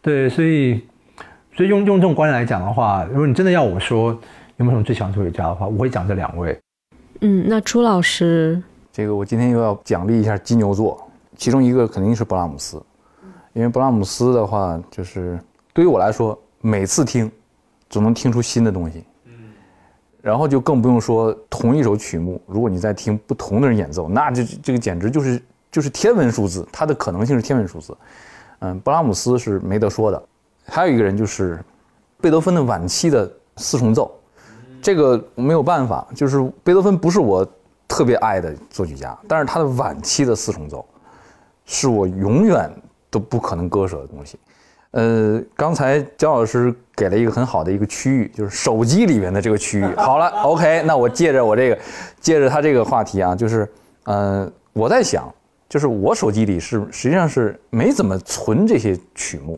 [0.00, 0.80] 对，所以
[1.54, 4.10] 所以用用这种观点来讲的话，如果你真的要我说
[4.56, 6.56] 有没有什么最喜欢作曲家的话，我会讲这两位。
[7.20, 8.62] 嗯，那朱老师。
[8.92, 11.02] 这个我今天又要奖励一下金牛座，
[11.34, 12.76] 其中一个肯定是勃拉姆斯，
[13.54, 15.40] 因为勃拉姆斯的话，就是
[15.72, 17.32] 对于我来说，每次听
[17.88, 19.02] 总能听出新的东西。
[19.24, 19.32] 嗯，
[20.20, 27.96] 然后就更不用说同一首曲目，如果你在听不同的人演奏，那这这个简直就是就是天文数字，它的可能性是天文数字。
[28.58, 30.22] 嗯，勃拉姆斯是没得说的，
[30.66, 31.58] 还有一个人就是
[32.20, 34.14] 贝多芬的晚期的四重奏，
[34.82, 37.48] 这个没有办法，就是贝多芬不是我。
[38.02, 40.84] 特别爱的作曲家，但是他的晚期的四重奏，
[41.64, 42.68] 是我永远
[43.08, 44.36] 都不可能割舍的东西。
[44.90, 49.84] 呃，刚才焦老师给了一个很好的一个区域，就是手机里面的这个区域。
[49.94, 51.78] 好了，OK，那我借着我这个，
[52.18, 53.70] 借着他这个话题啊，就是，
[54.02, 55.32] 呃，我在想，
[55.68, 59.56] 就是我手机里是实际上是没怎么存这些曲目，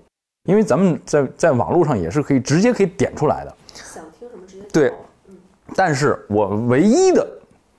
[0.50, 3.54] 因为咱们在在网络上也是可以直接可以点出来的。
[3.72, 4.92] 想听什么直接对，
[5.74, 7.26] 但是我唯一的。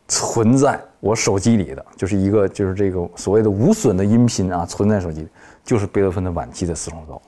[0.07, 5.27] 存在我手机里的就是一个，就是这个所谓的无损的音频啊，存在手机里，
[5.63, 7.21] 就是贝多芬的晚期的四重奏，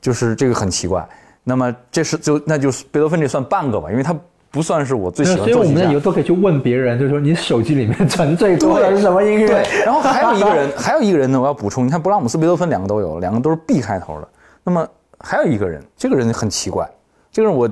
[0.00, 1.06] 就是这个很奇怪。
[1.42, 4.16] 那么这是就那就是贝多芬这算半个吧，因为他
[4.50, 5.40] 不算是我最喜欢。
[5.40, 9.46] 所以我们以后都可以去问别人，就是说你手机里面存最多的是什么音乐？
[9.46, 9.84] 对。
[9.84, 14.28] 然后还有一个人，还有一个人呢，我要补充，你看勃拉姆斯、贝多芬两个都有，两个都是 B 开头的。
[14.62, 14.86] 那么
[15.18, 16.88] 还有一个人，这个人很奇怪，
[17.32, 17.68] 这个人我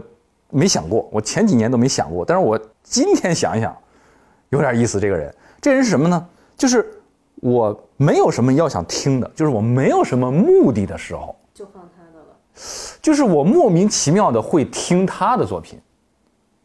[0.50, 2.58] 没想过，我前几年都没想过，但是我。
[2.88, 3.76] 今天想一想，
[4.50, 5.00] 有点意思。
[5.00, 6.26] 这个人，这人是什么呢？
[6.56, 6.88] 就是
[7.36, 12.36] 我没有什么要想听的，就是我没有什么目的的时候，就放他的了。
[13.02, 15.80] 就是我莫名其妙的会听他的作品，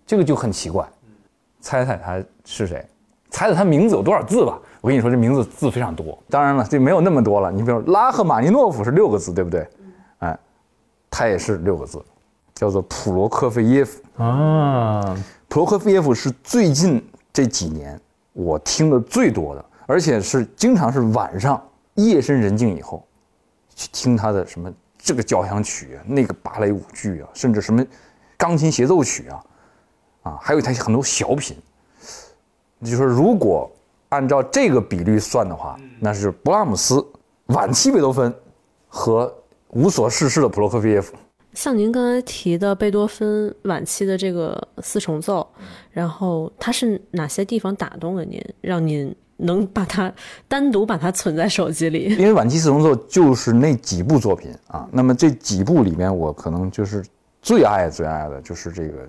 [0.05, 0.87] 这个就很奇怪。
[1.59, 2.85] 猜猜他是谁？
[3.31, 4.59] 猜猜他名字有多少字吧？
[4.79, 6.17] 我跟你说，这名字字非常多。
[6.29, 7.51] 当然了，这没有那么多了。
[7.51, 9.67] 你比如拉赫玛尼诺夫是六个字，对不对？
[10.19, 10.39] 哎，
[11.09, 11.99] 他也是六个字，
[12.53, 15.15] 叫做普罗科菲耶夫啊。
[15.51, 17.99] 普罗科菲耶夫是最近这几年
[18.31, 21.61] 我听的最多的，而且是经常是晚上
[21.95, 23.05] 夜深人静以后，
[23.75, 27.85] 去听他的什么这个交响曲啊，那个芭蕾舞剧啊，甚至什么
[28.37, 29.43] 钢琴协奏曲啊，
[30.21, 31.57] 啊，还有他很多小品。
[32.85, 33.69] 就说如果
[34.07, 37.05] 按照这个比率算的话，那是勃拉姆斯
[37.47, 38.33] 晚期贝多芬
[38.87, 39.29] 和
[39.71, 41.13] 无所事事的普罗科菲耶夫。
[41.53, 45.47] 像您刚才提的贝多芬晚期的这个四重奏，
[45.91, 50.11] 然后它是哪些地方打动了您，让您能把它
[50.47, 52.15] 单独把它存在手机里？
[52.15, 54.87] 因为晚期四重奏就是那几部作品啊。
[54.91, 57.03] 那么这几部里面，我可能就是
[57.41, 59.07] 最爱最爱的就是这个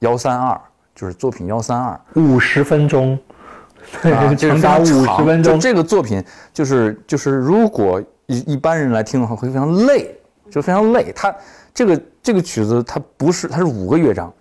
[0.00, 0.60] 幺三二，
[0.94, 3.18] 就是作品幺三二，五十分钟，
[4.02, 5.60] 长达五十分钟。
[5.60, 10.18] 这个作品就是就是如果一一般人来听的话，会非常累，
[10.50, 11.12] 就非常累。
[11.14, 11.34] 它。
[11.74, 14.32] 这个这个曲子它不是，它是五个乐章。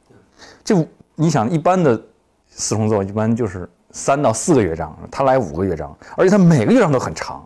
[0.63, 0.73] 这
[1.15, 2.01] 你想，一般的
[2.47, 7.45] 四重奏一般就是三到四个乐章，它来五个乐章，而且它每个乐章都很长，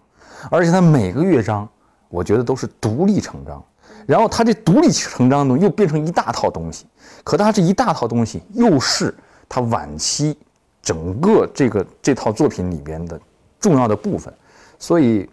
[0.52, 1.68] 而且它每个乐章
[2.08, 3.64] 我觉得都是独立成章。
[4.06, 6.86] 然后它这独立成章呢，又变成一大套东西。
[7.24, 9.12] 可它这一大套东西，又是
[9.48, 10.38] 它晚期
[10.84, 13.20] 整个这个这套作品里边的
[13.60, 14.32] 重要的部分，
[14.78, 15.28] 所以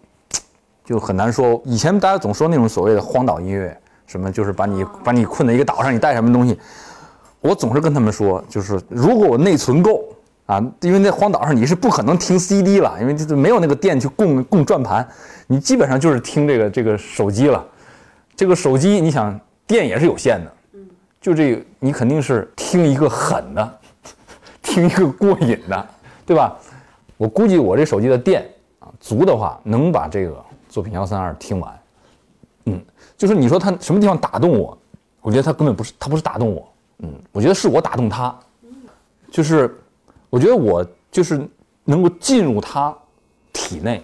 [0.87, 1.61] 就很难说。
[1.65, 3.77] 以前大家总说那种所谓的荒岛音乐。
[4.07, 6.57] 什么就是把你把你困在一个岛上，你带什么东西？
[7.41, 10.01] 我总是跟他们说，就是如果我内存够
[10.45, 15.05] 啊，因为那荒岛上你是不可能听 CD 了，因为就是没有那个电去供供转盘，
[15.45, 17.61] 你基本上就是听这个这个手机了。
[18.33, 20.79] 这个手机你想电也是有限的，
[21.19, 23.79] 就这个你肯定是听一个狠的，
[24.63, 25.87] 听一个过瘾的，
[26.25, 26.55] 对吧？
[27.17, 30.41] 我估计我这手机的电啊足的话，能把这个
[30.77, 31.79] 作品幺三二听完。
[32.65, 32.79] 嗯
[33.17, 34.77] 就是你说他什么地方打动我？
[35.21, 38.37] 我觉得他根本不是，他不是打动我，嗯，我觉得是我打动他，
[39.31, 39.75] 就是
[40.29, 41.49] 我觉得我就是
[41.83, 42.95] 能够进入他
[43.51, 44.03] 体内。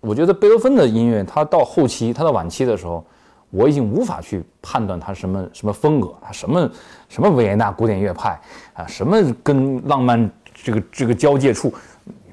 [0.00, 3.04] 我觉得贝多芬的音乐，他到后期，他到晚期的时候，
[3.50, 6.70] 我已经无法去判断他什么什么风格，他什么
[7.10, 8.40] 什么维也纳古典乐派
[8.72, 11.70] 啊，什么跟浪漫这个这个交界处，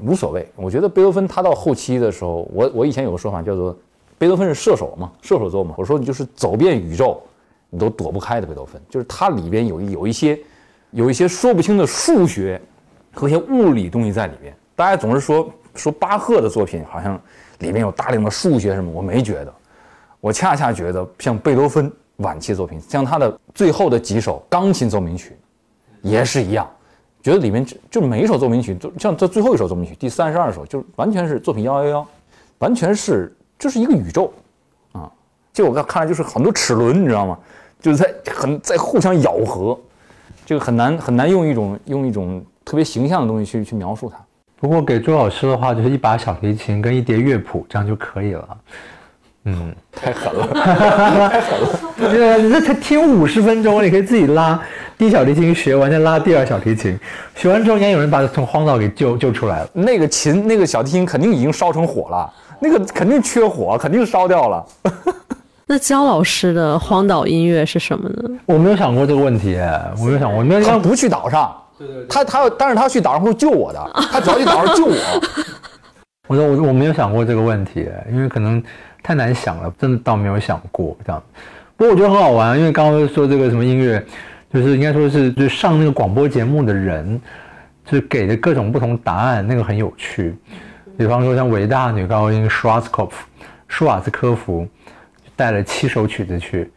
[0.02, 0.48] 无所谓。
[0.56, 3.78] 我觉得贝多芬他到后期的时候，我我以前有个说法叫做，
[4.18, 5.76] 贝多芬是射手嘛，射手座嘛。
[5.78, 7.22] 我说你就是走遍宇宙，
[7.70, 10.40] 你都躲不开的贝多芬，就是他里边有有一些
[10.92, 12.62] 有一些说不清的数学
[13.14, 14.56] 和一些物理东西在里边。
[14.76, 17.20] 大家总是说说巴赫的作品好像。
[17.60, 19.54] 里面有大量的数学什么，我没觉得，
[20.22, 25.38] 我恰恰觉得像贝多芬晚期作品，像他的最后的几首钢琴奏鸣曲，
[26.02, 26.66] 也是一样，
[27.22, 32.08] 觉得里面就就每一首奏鸣曲，就像这最后一首奏鸣曲第三十二首，就完全是作品幺幺幺，
[32.60, 34.32] 完全是就是一个宇宙，
[34.94, 35.12] 啊，
[35.52, 37.38] 就我看看来就是很多齿轮，你知道吗？
[37.82, 39.80] 就是在很在互相咬合，
[40.46, 44.18] 这个很难很难用一种用一种特别形象的东西去去描述它。
[44.58, 48.58] 不过给周老师的话，就是一把小提琴跟一叠乐谱，这样就可以了。
[49.46, 51.70] 嗯，太狠了， 太狠了！
[51.98, 54.60] 对，你这才听五十分钟，你可以自己拉
[54.98, 57.00] 第一小提琴学完，再拉第二小提琴，
[57.36, 59.70] 学完之后，应该有人把他从荒岛给救救出来了。
[59.74, 64.66] 那个琴，那个小提琴肯定已经烧成火了，那个肯定缺火，肯定烧掉了。
[65.66, 68.30] 那焦老师的荒岛音乐是什么呢？
[68.46, 69.58] 我没有想过这个问题，
[70.00, 71.56] 我没有想过，没有他不去岛上。
[71.78, 74.96] 对对他他要，但是他去岛上会救我的，他只要去岛上救我。
[76.28, 78.62] 我说我我没有想过这个问题，因为可能
[79.02, 81.24] 太难想了，真的倒没有想过这样。
[81.76, 84.04] 不过我觉得很好玩，因为刚刚说这个什么音乐，
[84.54, 87.20] 就是应该说是就上那个广播节目的人，
[87.86, 90.36] 就是给的各种不同答案，那个很有趣。
[90.98, 93.26] 比方说像伟大女高音舒瓦兹科夫，
[93.68, 94.68] 舒瓦兹科夫
[95.36, 96.70] 带了七首曲子去。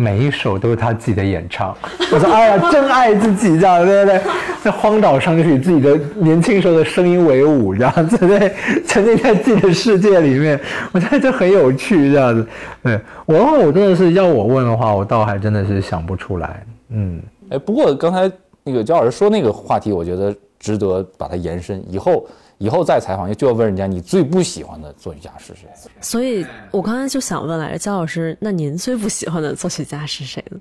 [0.00, 1.76] 每一首都是他自己的演唱，
[2.12, 4.20] 我说哎呀， 真爱自己这样，对不对？
[4.62, 8.54] 在荒岛上就是与自己的年轻时候的声音为伍，这样子，对，
[8.86, 10.58] 沉浸在自己的世界里面，
[10.92, 12.46] 我觉得这很有趣，这样子。
[12.80, 16.64] 对我，我真的是要我问的话，我倒还真的是想不出来。
[16.90, 18.30] 嗯，哎，不过刚才
[18.62, 22.24] 那个焦老师说那个话题，我觉得值得把它延伸，以后。
[22.58, 25.68] 以后再采访，就要问人家你最不喜欢的作曲家是谁。
[26.00, 30.60] 所以我刚才就想问来着，焦老师，那您最不喜欢的作曲家是谁呢？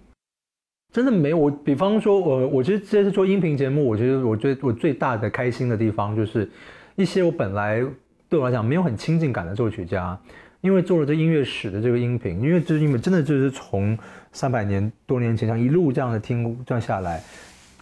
[0.93, 1.37] 真的没有。
[1.37, 6.47] 我比方说，我我觉得这次做音频节目，我觉得我最我最大的开心的地方，就是
[6.95, 7.83] 一些我本来
[8.29, 10.17] 对我来讲没有很亲近感的作曲家，
[10.61, 13.97] 因为做了这音乐史的这个音频，因为就是因为真的就是从
[14.31, 17.23] 三百年多年前像一路这样的听这样下来，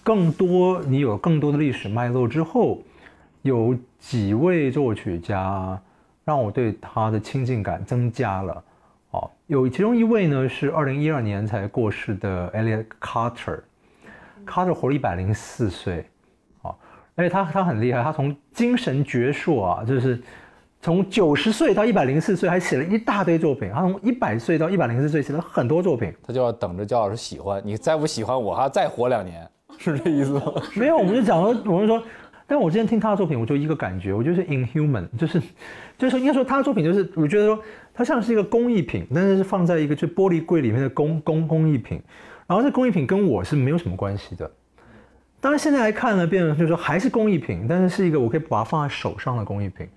[0.04, 2.82] 更多你有更多的历史脉络之后。
[3.46, 5.80] 有几位作曲家
[6.24, 8.64] 让我对他的亲近感增加了。
[9.12, 13.60] 哦，有其中一位呢是二零一二年才过世的 Elliot Carter。
[14.48, 16.08] Carter 活了一百零四岁，
[16.64, 16.74] 哦，
[17.14, 20.20] 而且他他很厉害，他从精神矍铄啊，就是
[20.82, 23.70] 从九十岁到一百零四岁，还写了一大堆作品。
[23.72, 26.12] 他从一百岁到一百零四岁写了很多作品。
[26.26, 30.42] 他就要等着焦老师喜欢你，再不喜欢我，还再活两年，是这意思吗？
[30.76, 32.02] 没有，我们就讲说，我们说。
[32.48, 35.42] 但我之前听他的作品，我就一个感觉，我就是 inhuman，就是，
[35.98, 42.02] 就是应该说他的作品就是，我觉得说他像是一个工艺品，但是是放在一个就玻璃柜里面的工工工艺品，
[42.46, 44.50] 然后这工艺品跟我是没有什么关系的。
[45.42, 49.88] 当然现在来看呢，变成就是说还是工艺品，但是是一个我可以把它放在手上的工艺品。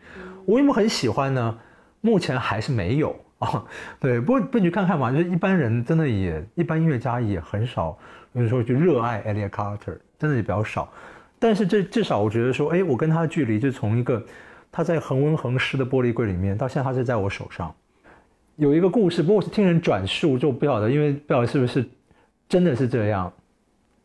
[0.45, 1.59] 我有没有很喜欢呢？
[2.01, 3.65] 目前还是没有啊。
[4.01, 7.99] 对，不过不你去看看嘛，就是一般人真的也一般音乐家也很少，
[8.35, 10.91] 就是说就热爱 Elliot Carter，真的也比较少。
[11.39, 14.25] 但是这至少我觉得说，哎，我跟他的距离就从一个
[14.73, 17.75] 他在恒温恒湿的玻璃柜里面，到现在他是在我手上。
[18.57, 21.89] 有一个故事，不过我是听人转述，就不晓得，因为不晓得是不是
[22.49, 23.33] 真的是这样。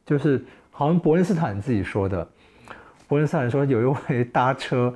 [0.05, 2.27] 就是好像伯恩斯坦自己说的，
[3.07, 4.93] 伯恩斯坦说有一回搭车，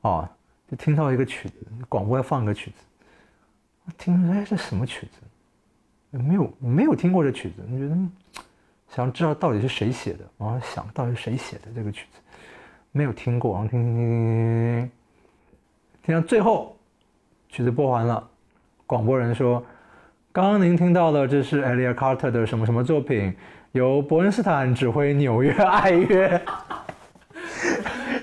[0.00, 0.28] 哦，
[0.70, 1.56] 就听到一个曲子，
[1.88, 6.18] 广播要放一个曲子，听哎这什么曲子？
[6.18, 7.96] 没有没有听过这曲子，你觉得？
[8.96, 12.18] 想知道到底是谁写的，然后想到底是谁写的这个曲子，
[12.92, 14.90] 没有听过，然后听听听听听，
[16.02, 16.74] 听到最后，
[17.50, 18.26] 曲子播完了，
[18.86, 19.62] 广播人说
[20.32, 23.36] ：“刚刚您听到的这是 Elliot Carter 的什么什么作品，
[23.72, 26.40] 由伯恩斯坦指挥纽约爱乐。”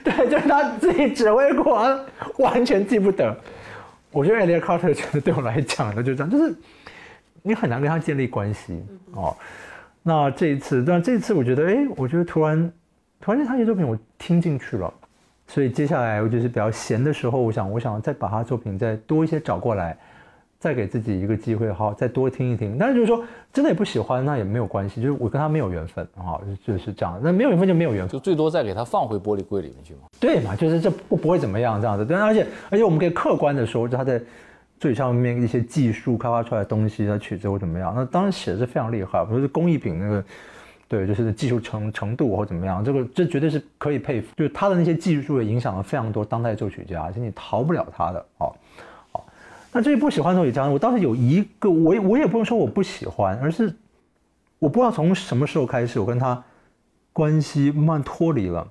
[0.04, 2.04] 对，就是他自己指挥过，
[2.40, 3.40] 完全记不得。
[4.10, 6.56] 我觉得 Elliot Carter 觉得对我来讲的就这样，就是
[7.44, 9.38] 你很难跟他建立关系哦。
[10.04, 12.72] 那这一次，但这次我觉得，哎，我觉得突然，
[13.22, 14.94] 突然间他些作品我听进去了，
[15.48, 19.98] 所以接下来我就是比较闲的时候，我想，我想再把他作品再多一些找过来，
[20.60, 22.78] 再给自己一个机会，好，再多听一听。
[22.78, 23.24] 但是就是说，
[23.54, 26.36] 真的也不喜欢，那也没有关系，就是我跟他没有缘分啊，
[26.66, 27.18] 就是这样。
[27.24, 30.02] 那没有缘分就没有缘分，就最多再给他放回玻璃柜里面去嘛。
[30.20, 32.06] 对嘛，就是这不不会怎么样这样子。
[32.06, 34.22] 对，而且而且我们可以客观的说，就他在
[34.80, 40.24] 最上面一些技术开发出来的东西，他曲子或怎么样，那当然写的是非常厉害，不是工艺品那个。
[40.86, 44.28] 对，就是技术程程度或怎么样，这个这绝对是可以佩服。
[44.36, 48.20] 就是他的那些技术也影响了非常多当代作曲家，而且你逃不了他的。
[48.38, 48.54] 哦，
[49.12, 49.26] 好，
[49.72, 53.74] 那至于不喜欢作曲家，我倒是有一个，我我也不用说我不喜欢，而是
[54.60, 56.44] 我不知道从什么时候开始，我跟他
[57.12, 58.68] 关系慢慢脱离了。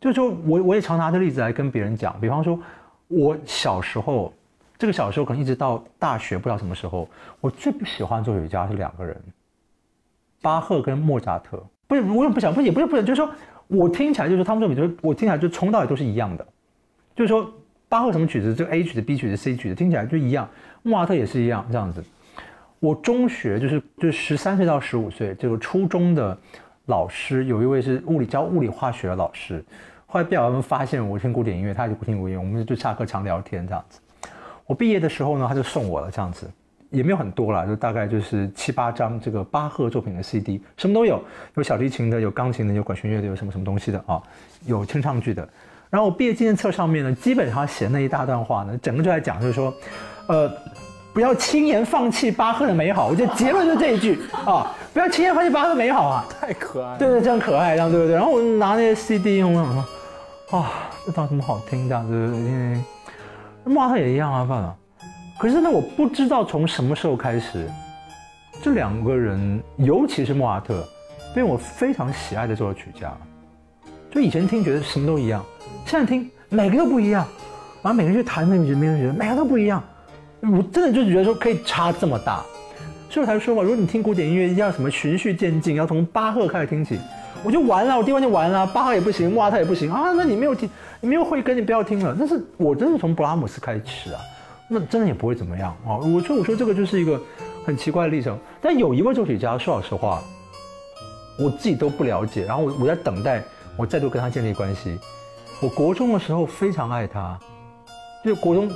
[0.00, 2.56] 就是说我我也常拿这例子来跟别人讲，比方说，
[3.08, 4.32] 我小时候，
[4.78, 7.08] 这个小时候可能一直到大学，不知道什么时候，
[7.40, 9.16] 我最不喜欢作曲家是两个人。
[10.42, 13.30] 巴赫跟莫扎特，不是我也不想，不也不是不是，就是说
[13.66, 16.46] 我听起来就是他们作品，就是我听起来就从到尾都是一样的，
[17.16, 17.50] 就是说
[17.88, 20.48] 巴赫什么曲子，就 A 曲子、B 曲子、C 曲子，听起来就一样，
[20.82, 22.04] 莫扎特也是一样这样子。
[22.78, 26.36] 我中学就是就是十三岁到十五岁，这个初中的
[26.84, 29.64] 老师有一位是物理教物理化学的老师，
[30.04, 33.98] 后来被我们发现我听古典音乐，他就不听古典音乐，我们就下课常聊天这样子。
[34.66, 36.50] 我毕业的时候呢，他就送我了这样子。
[36.90, 41.20] 也没有很多了，就大概就是七八张这个巴赫作品的 CD，什么都有，
[41.56, 44.22] 有小提琴的，有钢琴的，有管弦乐的，有什么什么东西的啊，
[44.66, 45.46] 有清唱剧的。
[45.90, 49.74] 然后我毕业纪念册上面呢，基本上写那一大段话呢，整个就在讲，就是说，
[50.28, 50.50] 呃，
[51.12, 53.08] 不要轻言放弃巴赫的美好。
[53.08, 56.96] 我觉得结论就这一句啊，不要轻言放弃巴赫的美好啊，太可爱。
[56.96, 58.14] 对对，这样可爱，这样对不对？
[58.14, 60.72] 然后我拿那些 CD，我想说，啊，
[61.04, 61.88] 这到底怎么好听？
[61.88, 62.80] 这样子，因为
[63.68, 64.76] 莫特也一样啊，爸爸。
[65.38, 67.68] 可是呢，我不知道从什么时候开始，
[68.62, 70.88] 这两个人，尤其是莫扎特，
[71.34, 73.12] 变我非常喜爱的作曲家。
[74.10, 75.44] 就以前听觉得什么都一样，
[75.84, 77.26] 现在听每个都不一样，
[77.82, 79.82] 然后每个人去弹，每个人每个人觉得每个都不一样。
[80.42, 82.42] 我真的就觉得说可以差这么大，
[83.10, 86.98] 所以我才说嘛，如果你听古典音乐要什么循序渐进，要从巴赫开始听起，
[87.42, 90.70] 我就完了，我第一关就完了，巴赫也不行，莫扎特也不行啊，那你没有听，
[91.00, 92.16] 没有慧根，你不要听了。
[92.18, 94.20] 但是我真是从布拉姆斯开始啊。
[94.68, 95.94] 那真的也不会怎么样啊！
[95.98, 97.20] 我说，我说这个就是一个
[97.64, 98.36] 很奇怪的历程。
[98.60, 100.20] 但有一位作曲家，说老实话，
[101.38, 102.44] 我自己都不了解。
[102.44, 103.44] 然后我我在等待，
[103.76, 104.98] 我再度跟他建立关系。
[105.60, 107.38] 我国中的时候非常爱他，
[108.24, 108.68] 就国中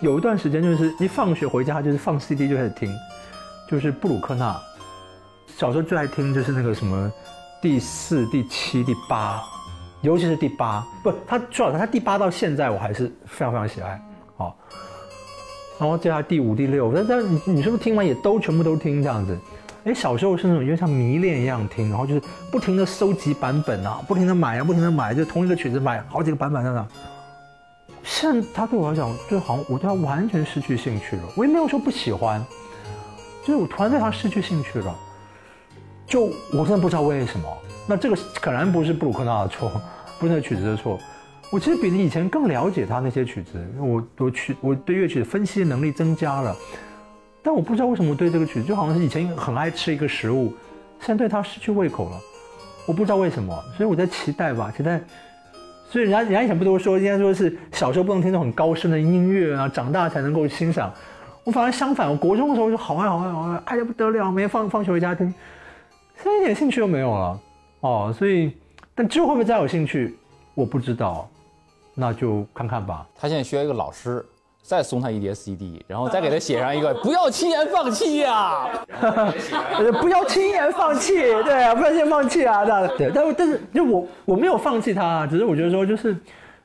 [0.00, 2.92] 有一段时间，就是一放学回家就是放 CD 就开始听，
[3.70, 4.60] 就是布鲁克纳。
[5.56, 7.12] 小时候最爱听就是那个什么
[7.62, 9.40] 第四、第七、第八，
[10.00, 10.86] 尤其是第八。
[11.02, 14.00] 不，他说老实话，他第八到现在我还是非常非常喜爱。
[14.36, 14.56] 好。
[15.78, 19.38] 然后接下来第五、第六，但但你你是不是听完也都全部都听这样子？
[19.84, 26.88] 哎，小时候是那种因为像迷恋一样听，然后就是不停的收集版本啊，不停的买啊，不停的买，就同一个曲子买好几个版本那样。
[28.02, 31.22] 现在他对我来讲，就好像我对他完全失去兴趣了。
[31.36, 32.44] 我也没有说不喜欢，
[33.44, 34.94] 就是我突然对他失去兴趣了。
[36.08, 37.46] 就我真的不知道为什么。
[37.86, 39.70] 那这个可能不是布鲁克纳的错，
[40.18, 40.98] 不是那曲子的错。
[41.50, 46.54] 我其实比你以前更了解他那些曲子，我我曲我对乐曲分析能力增加了，
[47.42, 50.52] 但我不知道为什么我对这个曲子就好像是以前很爱吃一个食物，
[51.00, 52.20] 现在对它失去胃口了，
[52.84, 55.00] 我不知道为什么，所以我在期待吧，期待。
[55.90, 60.92] 所以人家人家以前不都说应该说是小时候不能听那种很高深的音乐啊，长大才能够欣赏。
[61.44, 65.32] 我反而相反，我国中的时候就好爱好爱好爱，爱的不得了，每天放放学回家听，
[66.22, 67.40] 现在一点兴趣都没有了。
[67.80, 68.52] 哦，所以
[68.94, 70.18] 但之后会不会再有兴趣，
[70.54, 71.28] 我不知道。
[71.94, 73.06] 那就看看吧。
[73.18, 74.24] 他现在需要一个老师，
[74.62, 78.68] 再送他一叠 CD，然后再给他写上一个“不要轻言放弃呀”，
[80.00, 82.64] 不要轻言放弃，对啊，不要轻言放弃啊。
[82.96, 86.16] 对，但但是就我我没有放弃他，只是我觉得说就是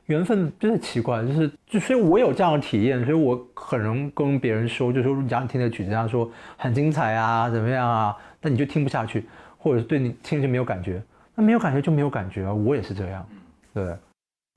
[0.08, 9.28] 缘分真的奇怪，就是就所以我有这样的体验，所以我很能跟别人说，就说假如听的曲子，他说很精彩啊，怎么样啊，但你就听不下去，
[9.58, 11.01] 或者是对你听就没有感觉，
[11.36, 13.26] 那没有感觉就没有感觉啊，我也是这样，
[13.74, 13.95] 对。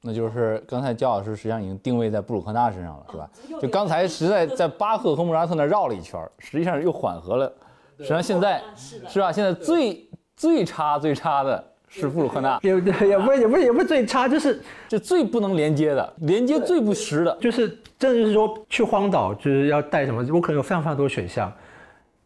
[0.02, 3.28] 那就是刚才焦老师实际上已经定位在布鲁克纳身上了，是吧？
[3.60, 7.52] 就刚才实在在巴赫和莫扎特那绕了一圈，实际上又缓和了。
[7.98, 9.32] 实际上现在是吧？
[9.32, 17.68] 现在最最差最差的是布鲁克纳，也也不也不也不最差，就是就最不能连接的，连接最不实的，就是
[17.98, 20.26] 真的是说去荒岛就是要带什么？
[20.32, 21.52] 我可能有非常非常多选项，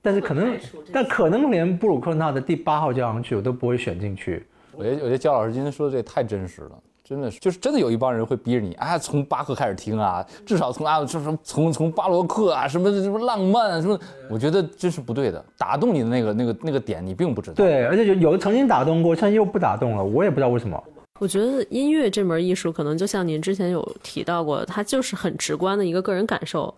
[0.03, 0.59] 但是可能
[0.93, 4.45] 但可能连布鲁克纳的第八号交响曲我都不会选进去。
[4.73, 6.79] 我觉得我觉得焦老师今天说的这太真实了。
[7.11, 13.99] 真的是，就是真的有一帮人会逼着你啊，从巴赫开始听啊，至少从啊，什么从从巴洛克啊，什么什么浪漫啊，什么，
[14.31, 15.45] 我觉得这是不对的。
[15.59, 17.55] 打动你的那个那个那个点，你并不知道。
[17.55, 20.81] 对，而且有有的曾经打动过，现在又不打动了，我也不知道为什么。
[21.19, 26.73] 我觉得音乐这门艺术，可能就像您之前有提到过，它就是很直观的一个个人感受。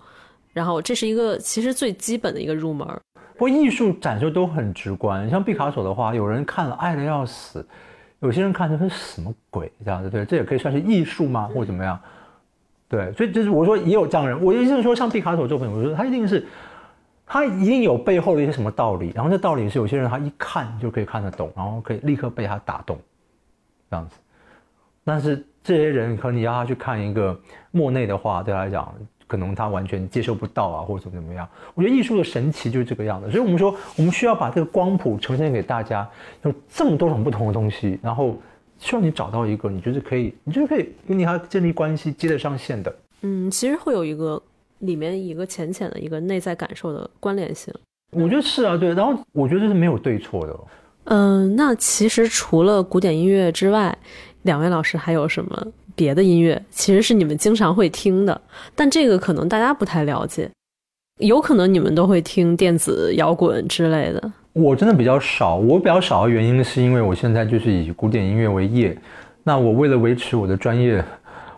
[0.54, 2.88] 然后这是一个其实最基本的一个入门。
[3.34, 7.66] 不过艺术展示都很直观，像毕卡索的话，有人看了爱的要死，
[8.22, 11.98] 有些人看的是什么鬼这样子，对，这也可以算是艺术吗，或怎么样？
[12.88, 16.46] 对，所以就是我说也有这样的人，我意思是说，像毕卡索作品，我说他一定是
[17.26, 22.98] 他一定有背后的一些什么道理，然后这道理是有些人他一看就可以看得懂，然后可以立刻被他打动，
[23.90, 24.16] 这样子。
[25.04, 27.38] 但是这些人，可能你要他去看一个
[27.72, 28.94] 莫内的话，对他来讲。
[29.32, 31.48] 可能他完全接受不到啊，或者怎么怎么样？
[31.72, 36.06] 我觉得艺术的神奇就是这个样子，所以我们说，我们需要把这个光谱呈现给大家，
[36.42, 38.36] 有这么多种不同的东西，然后
[38.78, 42.94] 希望你找到一个你觉得可以，你觉得可以跟你还建立关系、接得上线的。
[43.22, 44.42] 嗯，其实会有一个
[44.80, 47.72] 里面一个浅浅的一个内在感受的关联性。
[48.10, 48.92] 我觉得是啊，对。
[48.92, 50.60] 然后我觉得这是没有对错的。
[51.04, 53.96] 嗯，那其实除了古典音乐之外，
[54.42, 55.66] 两位老师还有什么？
[55.94, 58.40] 别的音乐其实是你们经常会听的，
[58.74, 60.50] 但这个可能大家不太了解。
[61.20, 64.32] 有可能你们都会听电子摇滚之类的。
[64.54, 68.96] 我真的比较少，我比较少的原因是因为我现在就是以古典音乐为业。
[69.44, 71.04] 那我为了维持我的专业，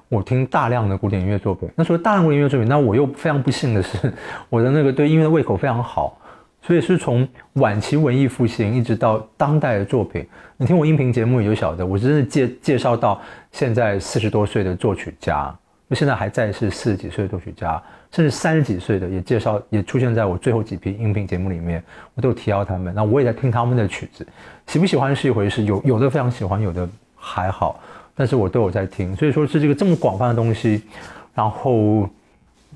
[0.09, 1.69] 我听大量的古典音乐作品。
[1.77, 4.13] 那说大量古典音乐作品，那我又非常不幸的是，
[4.51, 6.19] 我的那个对音乐的胃口非常好。
[6.67, 13.21] 所以是从晚期文艺复兴一直到当代的作品，你听我音频节目也就晓得，我真的介介绍到
[13.53, 15.55] 现在四十多岁的作曲家，
[15.87, 21.85] 那现在还在是四十几岁的作曲家，甚至三十几岁的也介绍，也出现在我最后几批音频节目里面，
[22.15, 22.95] 我都有提到他们。
[22.95, 24.27] 那我也在听他们的曲子，
[24.67, 27.79] 喜不喜欢是一回事，有有的非常喜欢，有的还好，
[28.15, 29.15] 但是我都有在听。
[29.15, 30.83] 所以说是这个这么广泛的东西，
[31.35, 32.09] 然后。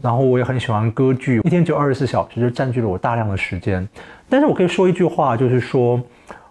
[0.00, 3.86] 然后我也很喜欢歌剧，一天只有二十四小时，就占据了我大量的时间。
[4.28, 6.00] 但是我可以说一句话，就是说，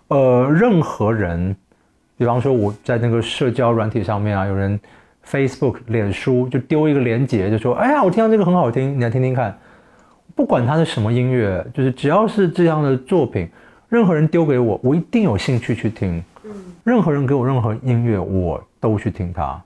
[0.10, 1.56] 呃，任何人，
[2.18, 4.80] 比方说我在那个社交软体上面啊，有人
[5.26, 9.58] Facebook、脸书就丢一个链接，就说，哎呀，我听到这个很好听，你来听听看。
[10.36, 13.50] 不管它是什么音乐，就是只要是这样的作品，
[13.90, 16.24] 任何人丢给我，我一定有兴趣去听。
[16.84, 19.62] 任何人给我任何音乐，我都去听它，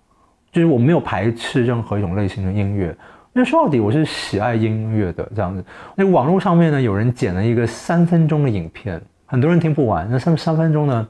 [0.52, 2.96] 就是我没有排斥任何一种类型的音乐。
[3.34, 5.64] 因为说到底，我是喜爱音乐的这样子。
[5.96, 10.06] 那网络上面呢，有人剪了一个三分钟的影片，很多人听不完。
[10.12, 11.08] 那三三分钟呢，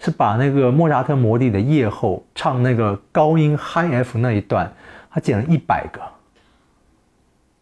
[0.00, 4.72] 是把那个莫扎特《魔笛》的夜后唱那个高音 High F 那一段，
[5.12, 6.00] 他剪了一百个，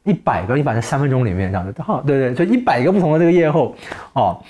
[0.04, 1.82] 一百个，一百在三分钟里面这样子。
[1.82, 3.76] 好，对对，就一百个不同的这个夜后，
[4.14, 4.42] 哦，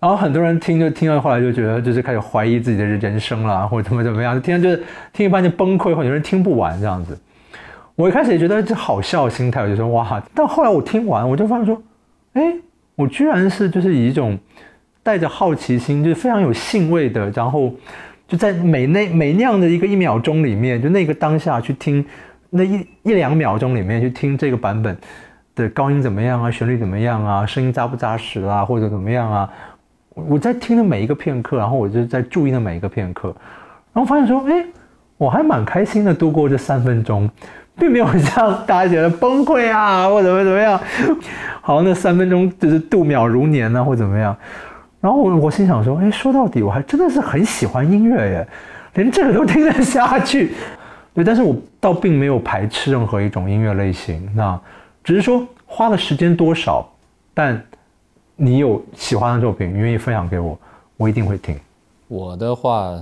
[0.00, 7.16] 然后很多人听就听到后来就觉得就是开始怀疑自己的人生了，或者怎么怎么样，听就是听一半就崩溃，或者有人听不完这样子。
[8.02, 10.20] 我一开始也觉得这好笑心态，我就说哇！
[10.34, 11.80] 但后来我听完，我就发现说，
[12.32, 12.52] 哎，
[12.96, 14.36] 我居然是就是以一种
[15.04, 17.72] 带着好奇心，就是非常有兴味的，然后
[18.26, 22.04] 就在每那每那样的一个一秒钟里面，就那个当下去听
[22.50, 24.98] 那一一两秒钟里面去听这个版本
[25.54, 29.48] 的高音怎么样啊，旋律怎么样啊，声音扎不扎实啊，或者怎么样啊？
[30.14, 33.32] 我在听的每一个片刻，然后我就在注意的每一个片刻，
[33.92, 34.66] 然后发现说，哎，
[35.18, 37.30] 我还蛮开心的度过这三分钟。
[37.76, 40.80] 并没有让大家觉得崩溃啊，或怎么怎么样。
[41.60, 44.36] 好，那三分钟就是度秒如年呢，或怎么样。
[45.00, 48.48] 然后我我心想说，哎，说到底，我还真的是很喜欢音乐耶，
[48.94, 50.54] 连这个都听得下去。
[51.14, 54.60] 对，但是我倒并没有排斥任何一种音乐类型，那
[55.02, 56.88] 只是说花的时间多少。
[57.34, 57.60] 但
[58.36, 60.58] 你有喜欢的作品，你愿意分享给我，
[60.96, 61.58] 我一定会听。
[62.08, 62.92] 我的话，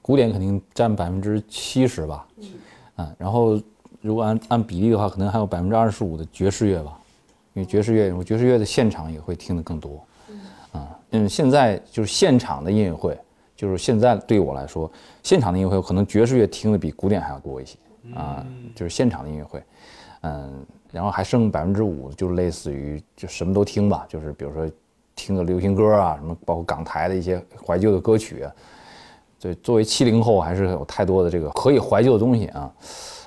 [0.00, 2.24] 古典肯定占百分之七十吧，
[2.96, 3.60] 嗯，然后。
[4.00, 6.98] 如果按按比例的话，可能还有百分之二十五的爵士乐吧，
[7.54, 10.02] 因为爵士乐，我爵士乐的现场也会听得更多。
[10.72, 13.18] 啊，嗯，现在就是现场的音乐会，
[13.56, 14.90] 就是现在对我来说，
[15.22, 17.76] 现场的音乐会可能爵士乐听的比古典还要多一些。
[18.14, 18.44] 啊，
[18.74, 19.62] 就是现场的音乐会，
[20.22, 24.66] 嗯，然后还剩百分之五，就是类似于就什么都听吧，就是比如说
[25.14, 28.46] 听个流行歌啊，什么包括港台的一些怀旧的歌曲。
[29.38, 32.72] 所以，作为七零后，还是有太多的这个可以怀旧的东西啊。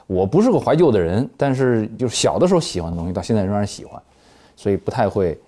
[0.08, 4.02] 我不是个怀旧的人，但是就是小的时候喜欢的东西，到现在仍然喜欢，
[4.56, 5.40] 所以不太会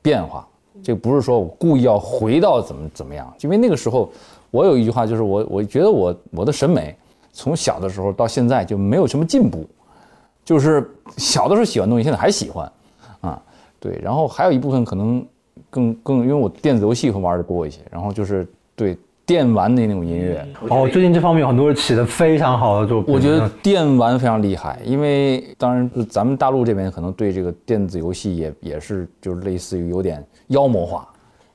[0.00, 0.46] 变化。
[0.82, 4.10] 这不是说我故意要回到怎么怎么样，因为那个时候
[4.50, 6.96] 我有一句话，就是我我觉得我我的审美
[7.32, 9.68] 从小的时候到现在就没有什么进步，
[10.44, 12.70] 就是小的时候喜欢东西，现在还喜欢
[13.20, 13.42] 啊，
[13.80, 13.98] 对。
[14.02, 15.26] 然后还有一部分可能
[15.68, 18.96] 更更，因为我电子游戏会玩的多一些，然后就是对。
[19.28, 23.14] 电玩的那种音乐哦，最近这方面有很多人起的非常好的作品。
[23.14, 31.06] 我觉得电玩非常厉害，因为当然咱们大陆这边可能对这个电子游戏也也是就是类似于有点妖魔化，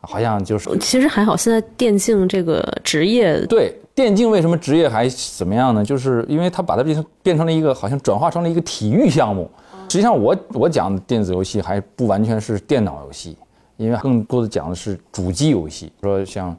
[0.01, 5.84] 好像就是其实还好，现在电竞这个职业对电竞为什么职业还怎么样呢？
[5.84, 9.49] 就是因为它把它变成变成了一个好像转化成了一个体育项目，
[9.89, 13.36] 实际上我我讲的电子游戏还不完全是电脑游戏，
[13.78, 16.55] 因为更多的讲的是主机游戏，说像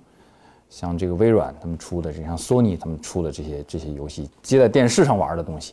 [0.75, 5.73] 像这个微软他们出的，像索尼他们出的这些这些游戏，接在电视上玩的东西，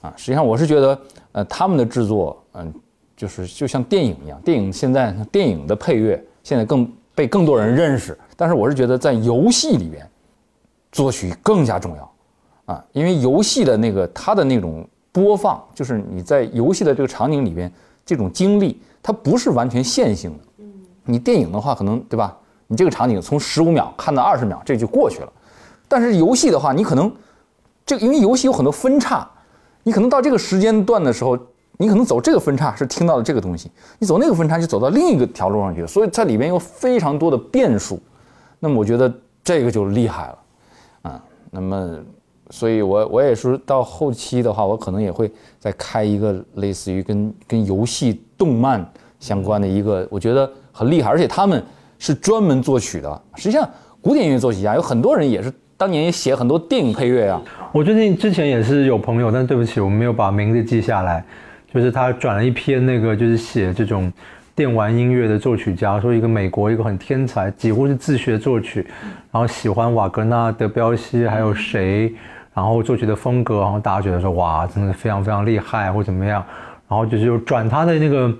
[0.00, 1.00] 啊，实际上我是觉得，
[1.32, 2.72] 呃，他们的制作，嗯，
[3.16, 10.08] 就是就像电影一样，电影现在电影的配乐现在更被更多人认识，但是我是觉得在游戏里边，
[10.92, 12.12] 作曲更加重要，
[12.66, 17.68] 啊，因为游戏的那个它的那种播放，就是你在游戏的这个场景里边
[18.04, 20.64] 这种经历，它不是完全线性的，
[21.04, 22.38] 你电影的话可能对吧？
[22.68, 25.32] 你这个场景从十五秒看到二十秒，这就过去了。
[25.86, 27.10] 但是游戏的话，你可能
[27.84, 29.28] 这个因为游戏有很多分叉，
[29.84, 31.38] 你可能到这个时间段的时候，
[31.76, 35.86] 你可能走这个分叉是听到了这个东西，你走那个分叉就走到另一个条路上去。
[35.86, 38.00] 所以它里面有非常多的变数。
[38.58, 39.12] 那么我觉得
[39.44, 40.38] 这个就厉害了，
[41.02, 42.00] 啊，那么
[42.50, 48.84] 所以我我也是到后期的话，我可能也会再开一个类似于跟跟游戏动漫
[49.20, 51.64] 相关的一个，我觉得很厉害，而且他们。
[51.98, 53.22] 是专门作曲的。
[53.36, 53.68] 实际上，
[54.00, 57.40] 古典音乐作曲家有很多人也是当年也写很多电影配乐啊。
[57.72, 61.24] 我最近之前也是有朋友，但对不起，我没有把名字记下来。
[61.72, 64.10] 就是他转了一篇那个，就是写这种
[64.54, 68.86] 电玩音乐的作曲家，说一个美国一个很天才，几乎是自学作曲，
[69.30, 72.14] 然后喜欢瓦格纳、德彪西还有谁，
[72.54, 76.42] 然后作曲的风格，然后大家觉得说哇，真的非常非常厉害或怎么样，
[76.88, 78.32] 然后就是转他的那个。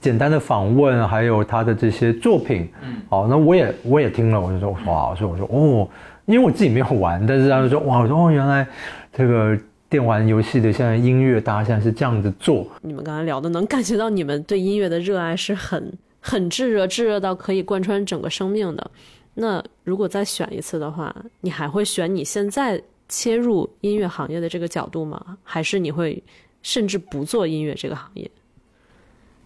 [0.00, 5.88] 简单的访问，还有他的这些作品，嗯，好，那我也我也听了，我就说哇，所以我说哦，
[6.26, 8.66] 因为我自己没有玩，但是他就说哇，我说哦，原来
[9.12, 12.66] 这个电玩游戏的现在音乐，大家现在是这样子做。
[12.82, 18.90] 你们刚才聊的，能感觉到你们对音乐的热爱是很很炙热，炙热到可以贯穿整个生命的。
[19.34, 25.20] 那如果再选一次的话，你还会选你现在切入音乐行业的这个角度吗？
[25.42, 26.22] 还是你会
[26.62, 28.30] 甚至不做音乐这个行业？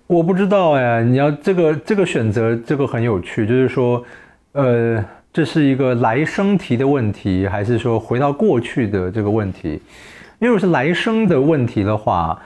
[0.06, 4.04] 我不知道哎，你要这个这个选择，这个很有趣，就是说，
[4.52, 5.02] 呃，
[5.32, 9.80] 这是一个来生题的问题，还是说回到过去的这个问题？
[10.40, 12.38] 因为如果是来生的问题的话，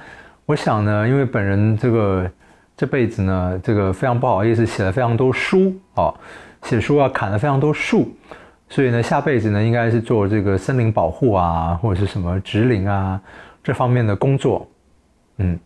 [0.46, 2.30] 我想呢，因为本人这个
[2.76, 6.14] 这辈子呢，这个非常不好意思，写了非常多书啊，
[6.62, 8.08] 写书啊砍了非常多树，
[8.68, 13.20] 所以呢，下辈子呢，应该是做这个森林保护啊，或者是什么植林啊
[13.64, 14.64] 这方面的工作，
[15.38, 15.58] 嗯。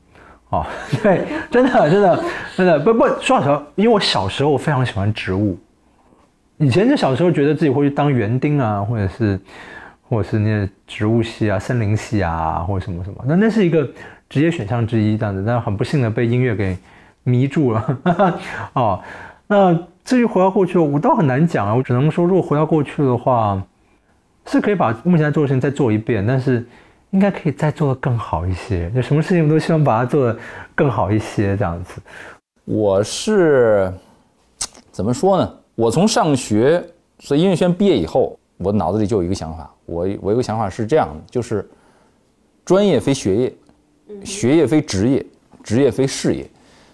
[0.53, 0.67] 哦，
[1.03, 2.25] 对，真的，真的，
[2.55, 5.59] 真的，不不，说老实话，因为我小时候非常喜欢植物，
[6.59, 9.41] 以前就小时候觉得自己会去当园丁啊，或者是，
[10.07, 13.89] 或者是那些植物系啊、森林系啊，或者什么什么，那那是一个
[14.29, 16.77] 职业选项之一，这样子，但很不幸的被音乐给
[17.25, 17.99] 迷住了。
[18.75, 19.01] 哦，
[19.47, 19.75] 那
[20.05, 23.63] 至于回到过去，我倒很难讲啊，我只能说，如果回到过去的话，
[24.45, 26.63] 是可以把目前在做的事情再做一遍，但是。
[27.13, 30.39] 应该可以再做的更好一些，就什么事情都希望把它做的
[30.75, 32.01] 更好一些，这样子。
[32.65, 33.93] 我是
[34.91, 35.59] 怎么说呢？
[35.75, 36.83] 我从上学，
[37.19, 41.69] 所以音乐学院毕业以后，我脑子里就有一个想法，我我有个想法是这样的，就是
[42.65, 43.55] 专业非学业，
[44.25, 45.27] 学业非职业，
[45.63, 46.49] 职业非事业，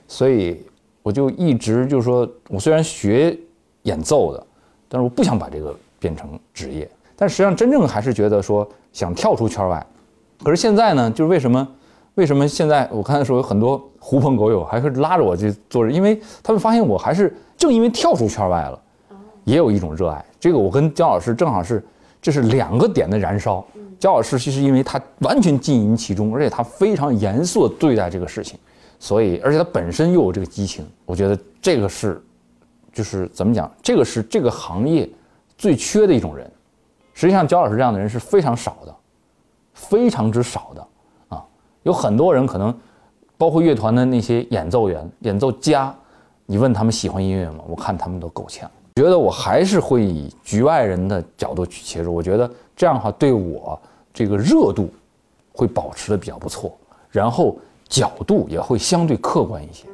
[0.08, 0.64] 所以
[1.02, 3.38] 我就一直就是说我虽然学
[3.82, 4.46] 演奏的，
[4.88, 9.86] 但是我不想把这个变成职业，但实际上真正还是觉得说想跳出圈外。
[10.42, 11.66] 可是现在呢，就是为什么？
[12.14, 15.88] 为什么现在我刚才说有很多狐朋狗友还是拉着我去做？
[15.88, 18.80] 因为他们发现我还是正因为跳出圈外了，
[19.44, 20.24] 也有一种热爱。
[20.40, 21.80] 这个我跟焦老师正好是，
[22.20, 23.64] 这是两个点的燃烧。
[24.00, 28.58] 焦老师其实因为他完全浸淫其中，而且他非常严肃地对待这个事情，
[28.98, 30.84] 所以而且他本身又有这个激情。
[31.04, 32.20] 我觉得这个是，
[32.92, 33.70] 就是怎么讲？
[33.80, 35.08] 这个是这个行业
[35.56, 36.50] 最缺的一种人。
[37.14, 38.94] 实际上，焦老师这样的人是非常少的。
[39.78, 40.86] 非常之少的，
[41.28, 41.44] 啊，
[41.84, 42.76] 有很多人可能，
[43.38, 45.94] 包括乐团的那些演奏员、演奏家，
[46.44, 47.60] 你问他们喜欢音乐吗？
[47.68, 48.68] 我看他们都够呛。
[48.96, 53.80] 觉得我还是会以局外人的角度去切入，我觉得这样的话对我
[54.12, 54.90] 这个热度
[55.52, 56.76] 会保持的比较不错，
[57.08, 57.56] 然后
[57.88, 59.86] 角度也会相对客观一些。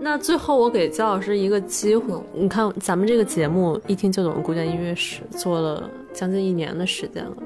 [0.00, 5.88] 那最后我给焦老师一个机会，你看咱们这个节目一听就懂古典音乐史做了。
[6.16, 7.36] 将近一年的时间了，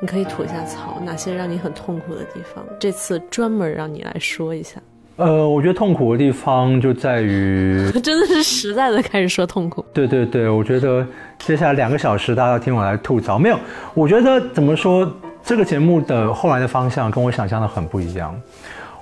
[0.00, 2.64] 你可以吐一下槽，哪些让你很痛苦的地方？
[2.80, 4.80] 这次专门让你来说一下。
[5.16, 9.84] 呃，我觉得痛苦的地方就在于， 真的是实在的开始说痛苦。
[9.92, 11.06] 对对对，我觉得
[11.40, 13.58] 接下来两个小时大家要听我来吐槽，没有？
[13.92, 15.12] 我觉得怎么说，
[15.42, 18.34] 这个节目的后来的方向跟我想象的很不一样。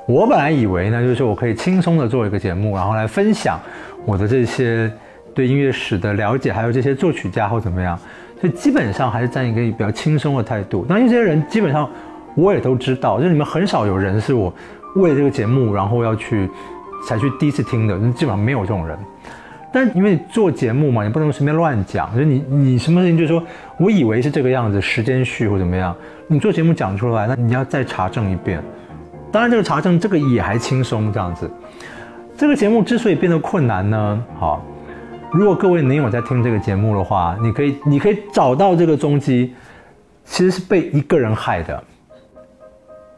[0.08, 3.60] 我本来以为呢，就是我可以轻松的做一个节目，然后来分享
[4.04, 4.90] 我的这些
[5.34, 7.96] 对音乐史的了解，还有这些作曲家或怎么样。
[8.40, 10.84] 所以基本上还是站一个比较轻松的态度。
[10.88, 11.88] 那有些人基本上
[12.34, 14.52] 我也都知道，就是你们很少有人是我
[14.96, 16.48] 为了这个节目，然后要去
[17.06, 18.98] 才去第一次听的，基本上没有这种人。
[19.72, 23.42] 但因为做节目嘛，你不能随便乱讲，就是你你什么事情就是说
[23.78, 25.94] 我以为是这个样子，时间序或怎么样，
[26.28, 28.62] 你做节目讲出来，那你要再查证一遍。
[29.32, 31.50] 当然，这个查证这个也还轻松这样子。
[32.38, 34.64] 这个节目之所以变得困难呢，好，
[35.32, 39.54] 如果各位您有在听这个节目的话，你可以你可以找到这个踪迹，
[40.24, 41.82] 其实是被一个人害的。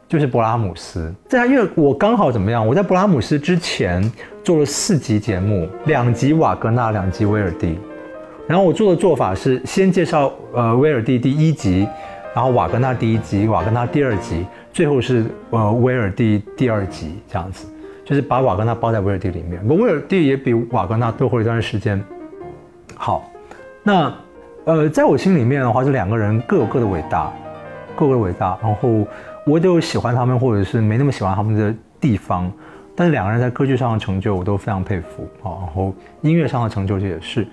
[0.07, 2.65] 就是勃拉姆斯，在因为我刚好怎么样？
[2.65, 4.11] 我在勃拉姆斯之前
[4.43, 7.77] 做了四集节目，两集瓦格纳，两集威尔第。
[8.47, 11.87] 然后我做的做法是先介绍呃威尔第第一集，
[12.33, 14.43] 然后瓦格纳第一集，瓦格纳第二集，
[14.73, 17.67] 最后是呃威尔第第二集这样子，
[18.09, 19.65] 就是把瓦格纳包在威尔第里面。
[19.67, 22.03] 不，威尔第也比瓦格纳多活了一段时间。
[22.95, 23.29] 好，
[23.83, 24.11] 那
[24.65, 27.31] 呃在我心里面的话，这两个人各有各的伟大，
[27.95, 29.05] 各有的伟大，然后。
[29.45, 32.51] 我都有喜欢他们，或者是没那么喜欢他们的地方，
[32.95, 35.57] 但是两个人在歌剧上的成就，我都非常佩服啊。
[35.61, 35.91] 然后
[36.21, 37.47] 音乐上的成就也是，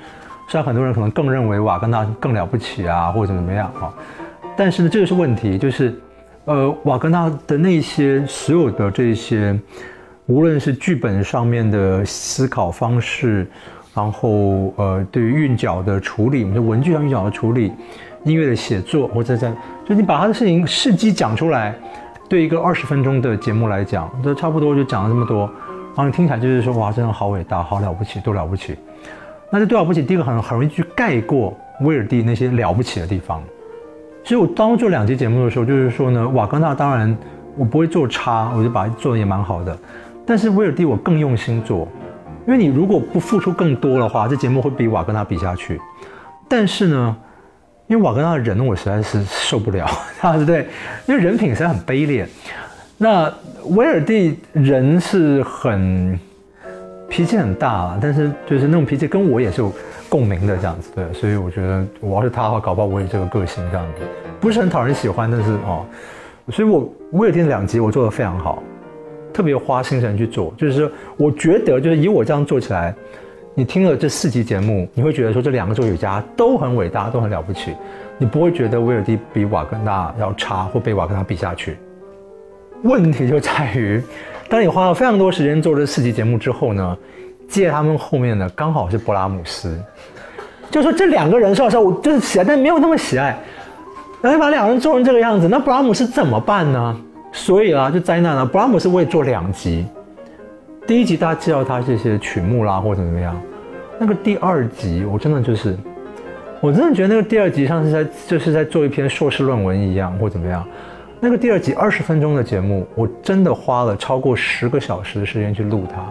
[0.46, 3.94] 虽然很多人可能更认为瓦格纳更了不起啊，或者怎么样啊，
[4.54, 5.94] 但是呢，这个是问题，就是，
[6.44, 9.58] 呃，瓦格纳的那些所有的这些，
[10.26, 13.46] 无论是剧本上面的思考方式，
[13.94, 17.72] 然后呃，对于韵脚的处理，我们说文具上韵脚的处理。
[18.24, 19.54] 音乐的写作，或者在，
[19.88, 21.72] 就你把他的事情事迹讲出来，
[22.28, 25.48] 对一个二十分钟的节目来讲，都差不多就讲了这么多，
[25.94, 28.76] 然后你听起来就是说，哇，真的好伟大，好了不起，都了不起。
[29.48, 33.40] 那这多了不起，第一个很很容易去盖过威尔第那些了不起的地方。
[34.24, 37.16] 所以我当做两集节目的时候，就是说呢，瓦格纳当然
[37.56, 39.78] 我不会做差，我就把它做的也蛮好的。
[40.26, 41.88] 但是威尔第我更用心做，
[42.46, 45.80] 因为你如果不付出更多的话，这节目会比瓦格纳比下去。
[46.48, 47.16] 但是呢。
[47.88, 49.88] 因为瓦格纳的人我实在是受不了，
[50.20, 50.66] 对不对？
[51.06, 52.26] 因为人品实在很卑劣。
[52.98, 53.32] 那
[53.76, 56.18] 威尔第人是很
[57.08, 59.72] 脾气很大，但是就是那种脾气跟我也是有
[60.08, 61.12] 共鸣的这样子，对。
[61.12, 64.02] 所以我觉得我要是他的话，搞不好我也这个个性这样子，
[64.40, 65.86] 不是很讨人喜欢，但是哦，
[66.50, 68.60] 所以我威尔第两集我做的非常好，
[69.36, 72.94] 特别花心神去做，就是说我觉得就是以我这样做起来。
[73.54, 77.74] 你听了这四集节目，你会觉得说这两个作曲家都很伟大，都很了不起，
[78.16, 81.76] 你不会觉得威尔第比瓦格纳要差或被瓦格纳比下去。
[82.82, 84.02] 问题就在于，
[84.48, 86.96] 当你花了非常多时间做这四集节目之后呢，
[87.46, 89.78] 接他们后面的刚好是勃拉姆斯，
[90.70, 93.38] 就说这两个人说实话，我就是喜爱，但没有那么喜爱。
[94.22, 96.96] 然后把两个人做成这个样子，那勃拉姆斯怎么办呢？
[97.36, 98.46] 所以啊，就灾难了。
[98.46, 99.86] 布拉姆斯我也做两集。
[100.86, 103.38] 第一集大家知道他这些曲目啦，或者怎么样，
[104.00, 105.76] 那个第二集我真的就是，
[106.60, 110.66] 我真的觉得那个第二集像是在就是在做一篇硕士论文一样，或怎么样。
[111.20, 116.02] 那个第二集二十分钟的节目，我真的花了超过十个小时的时间去录它。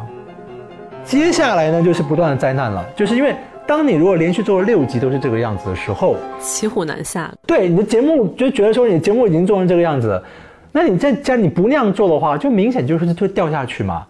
[1.04, 7.32] 接下来呢，就是不断的灾难了，就是因为当你如果连续做了六集都是这个样子的时候，骑虎难下。
[7.48, 10.24] 对你的节目就觉得说你节目已经做成这个样子了，
[10.76, 14.06] 那你在家你不那样做的话，就明显就是会掉下去嘛。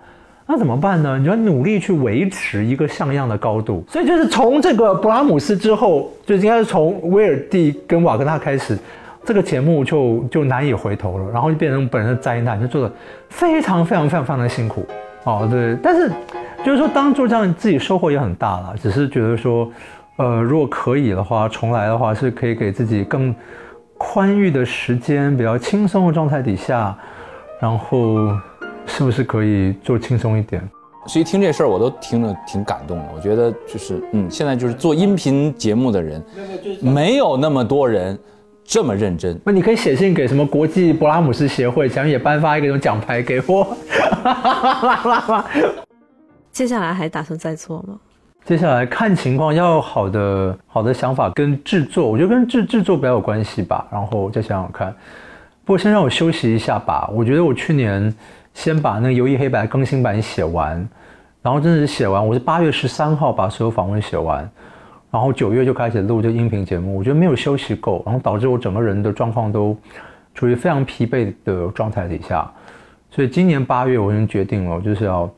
[0.48, 1.16] 那怎么办呢？
[1.20, 3.84] 你要努力去维持一个像样的高度。
[3.88, 8.76] 所以就是从这个布拉姆斯之后，就应该是从威尔第跟瓦格纳开始，
[9.24, 12.92] 这个节目就就难以回头了，然后就变成本人的灾难，就做的
[13.30, 14.84] 非常非常非常非常的辛苦。
[15.24, 15.78] 哦，对。
[15.84, 16.12] 但是
[16.64, 18.74] 就是说，当做这样自己收获也很大了。
[18.82, 19.72] 只是觉得说，
[20.16, 23.34] 呃，如果可以的话，重来的话，是可以给自己更
[23.98, 26.98] 宽裕的时间，比较轻松的状态底下，
[27.60, 28.32] 然后。
[28.88, 30.62] 是不是可以做轻松一点？
[31.08, 33.06] 所以听这事儿我都听着挺感动的。
[33.16, 36.24] 我觉得就是，嗯，现在就是做音频节目的人，
[36.82, 38.16] 没有那么多人
[38.64, 39.42] 这么认真。
[39.44, 43.76] 那你可以写信给什么国际勃拉姆斯协会，想也颁发一个这种奖牌给我。
[46.52, 47.98] 接下来还打算再做吗？
[48.46, 53.86] 接下来看情况，要好的好的想法跟制作，我觉得跟制制作比较有关系吧。
[53.92, 54.96] 然后再想想看，
[55.66, 57.10] 不过先让我休息一下吧。
[57.12, 58.16] 我觉得我去年。
[58.56, 60.78] 先把那个《游艺黑白》更新版写完，
[61.42, 64.50] 然后真的是写完，我是八月十三号把所有访问写完，
[65.12, 66.98] 然后九月就开始录这音频节目。
[66.98, 69.78] 我觉得没有休息够，然后导致我整个人的状况都
[70.34, 72.50] 处于非常疲惫的状态底下。
[73.12, 75.30] 所以今年八月我已经决定了，就是要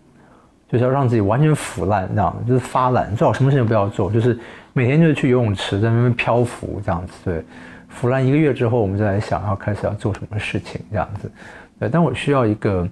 [0.70, 4.38] 就是要让自己完全腐烂，这样就是发懒，最好什么事情不要做，就是
[4.74, 7.14] 每天就是去游泳池在那边漂浮这样子。
[7.24, 7.44] 对，
[7.88, 11.32] 腐烂一个月之后，我们再来想要开始要做什么事情这样子。
[11.80, 12.88] 对，但我需要一个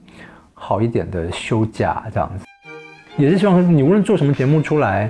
[0.54, 2.46] 好一点的休假，这样子，
[3.18, 5.10] 也是希望你无论做什么节目出来，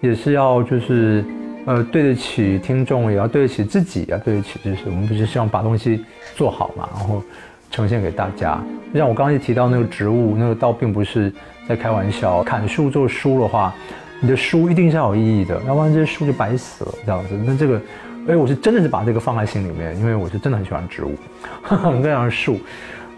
[0.00, 1.24] 也是要就是
[1.66, 6.04] 呃，对得起听众，也要对得起自己，要对得起就是我们不是希望把东西
[6.34, 7.22] 做好嘛，然后
[7.70, 8.60] 呈现给大家。
[8.92, 11.32] 就像我刚刚一提到那个植物，那个倒并不是
[11.68, 12.42] 在开玩笑。
[12.42, 13.72] 砍树做书的话，
[14.20, 17.40] 你的书一定是要有意义的，要不然这些书就白死了这样子。
[17.46, 17.80] 那这个，
[18.28, 21.14] 哎，我是真的是把这个放在心里面，因为我是真的很喜欢植物，
[21.62, 22.58] 很喜欢树。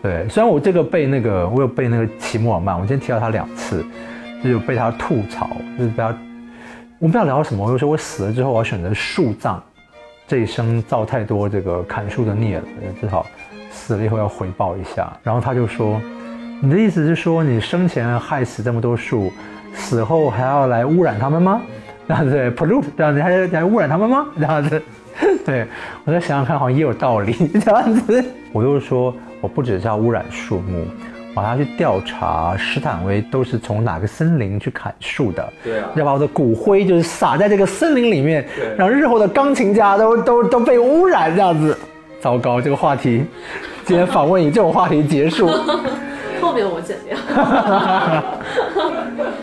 [0.03, 3.85] 对，虽然我这个被那个，我有被那个齐默尔曼，我今天提到他两次，
[4.43, 5.49] 就是被他吐槽，
[5.79, 6.09] 就是被他，
[6.99, 7.65] 我不知道聊什么。
[7.65, 9.63] 我就说我死了之后，我要选择树葬，
[10.27, 12.65] 这一生造太多这个砍树的孽了，
[13.01, 13.25] 至少
[13.83, 15.13] 死了以后要回报一下。
[15.23, 16.01] 然后他就说，
[16.61, 19.33] 你的意思是说，你生前害死这么多树，
[19.75, 21.61] 死后还要来污染他们吗？
[22.07, 24.27] 这样子，pollute，这样子还还污染他们吗？
[24.39, 24.83] 这样子，
[25.45, 25.67] 对
[26.05, 27.33] 我再想想看，好像也有道理。
[27.61, 29.15] 这样子，我就说。
[29.43, 30.87] 我不只是要污染树木，
[31.35, 35.53] 我还要去调查斯坦威都是从哪个森林去砍树的。
[35.65, 38.47] 对啊，要把我的骨灰就是撒在这个森林里面，
[38.79, 41.77] 让日后的钢琴家都都都被污染这样子。
[42.21, 43.25] 糟糕，这个话题，
[43.85, 45.49] 今天访问以这种话题结束。
[46.41, 47.17] 后面我剪掉。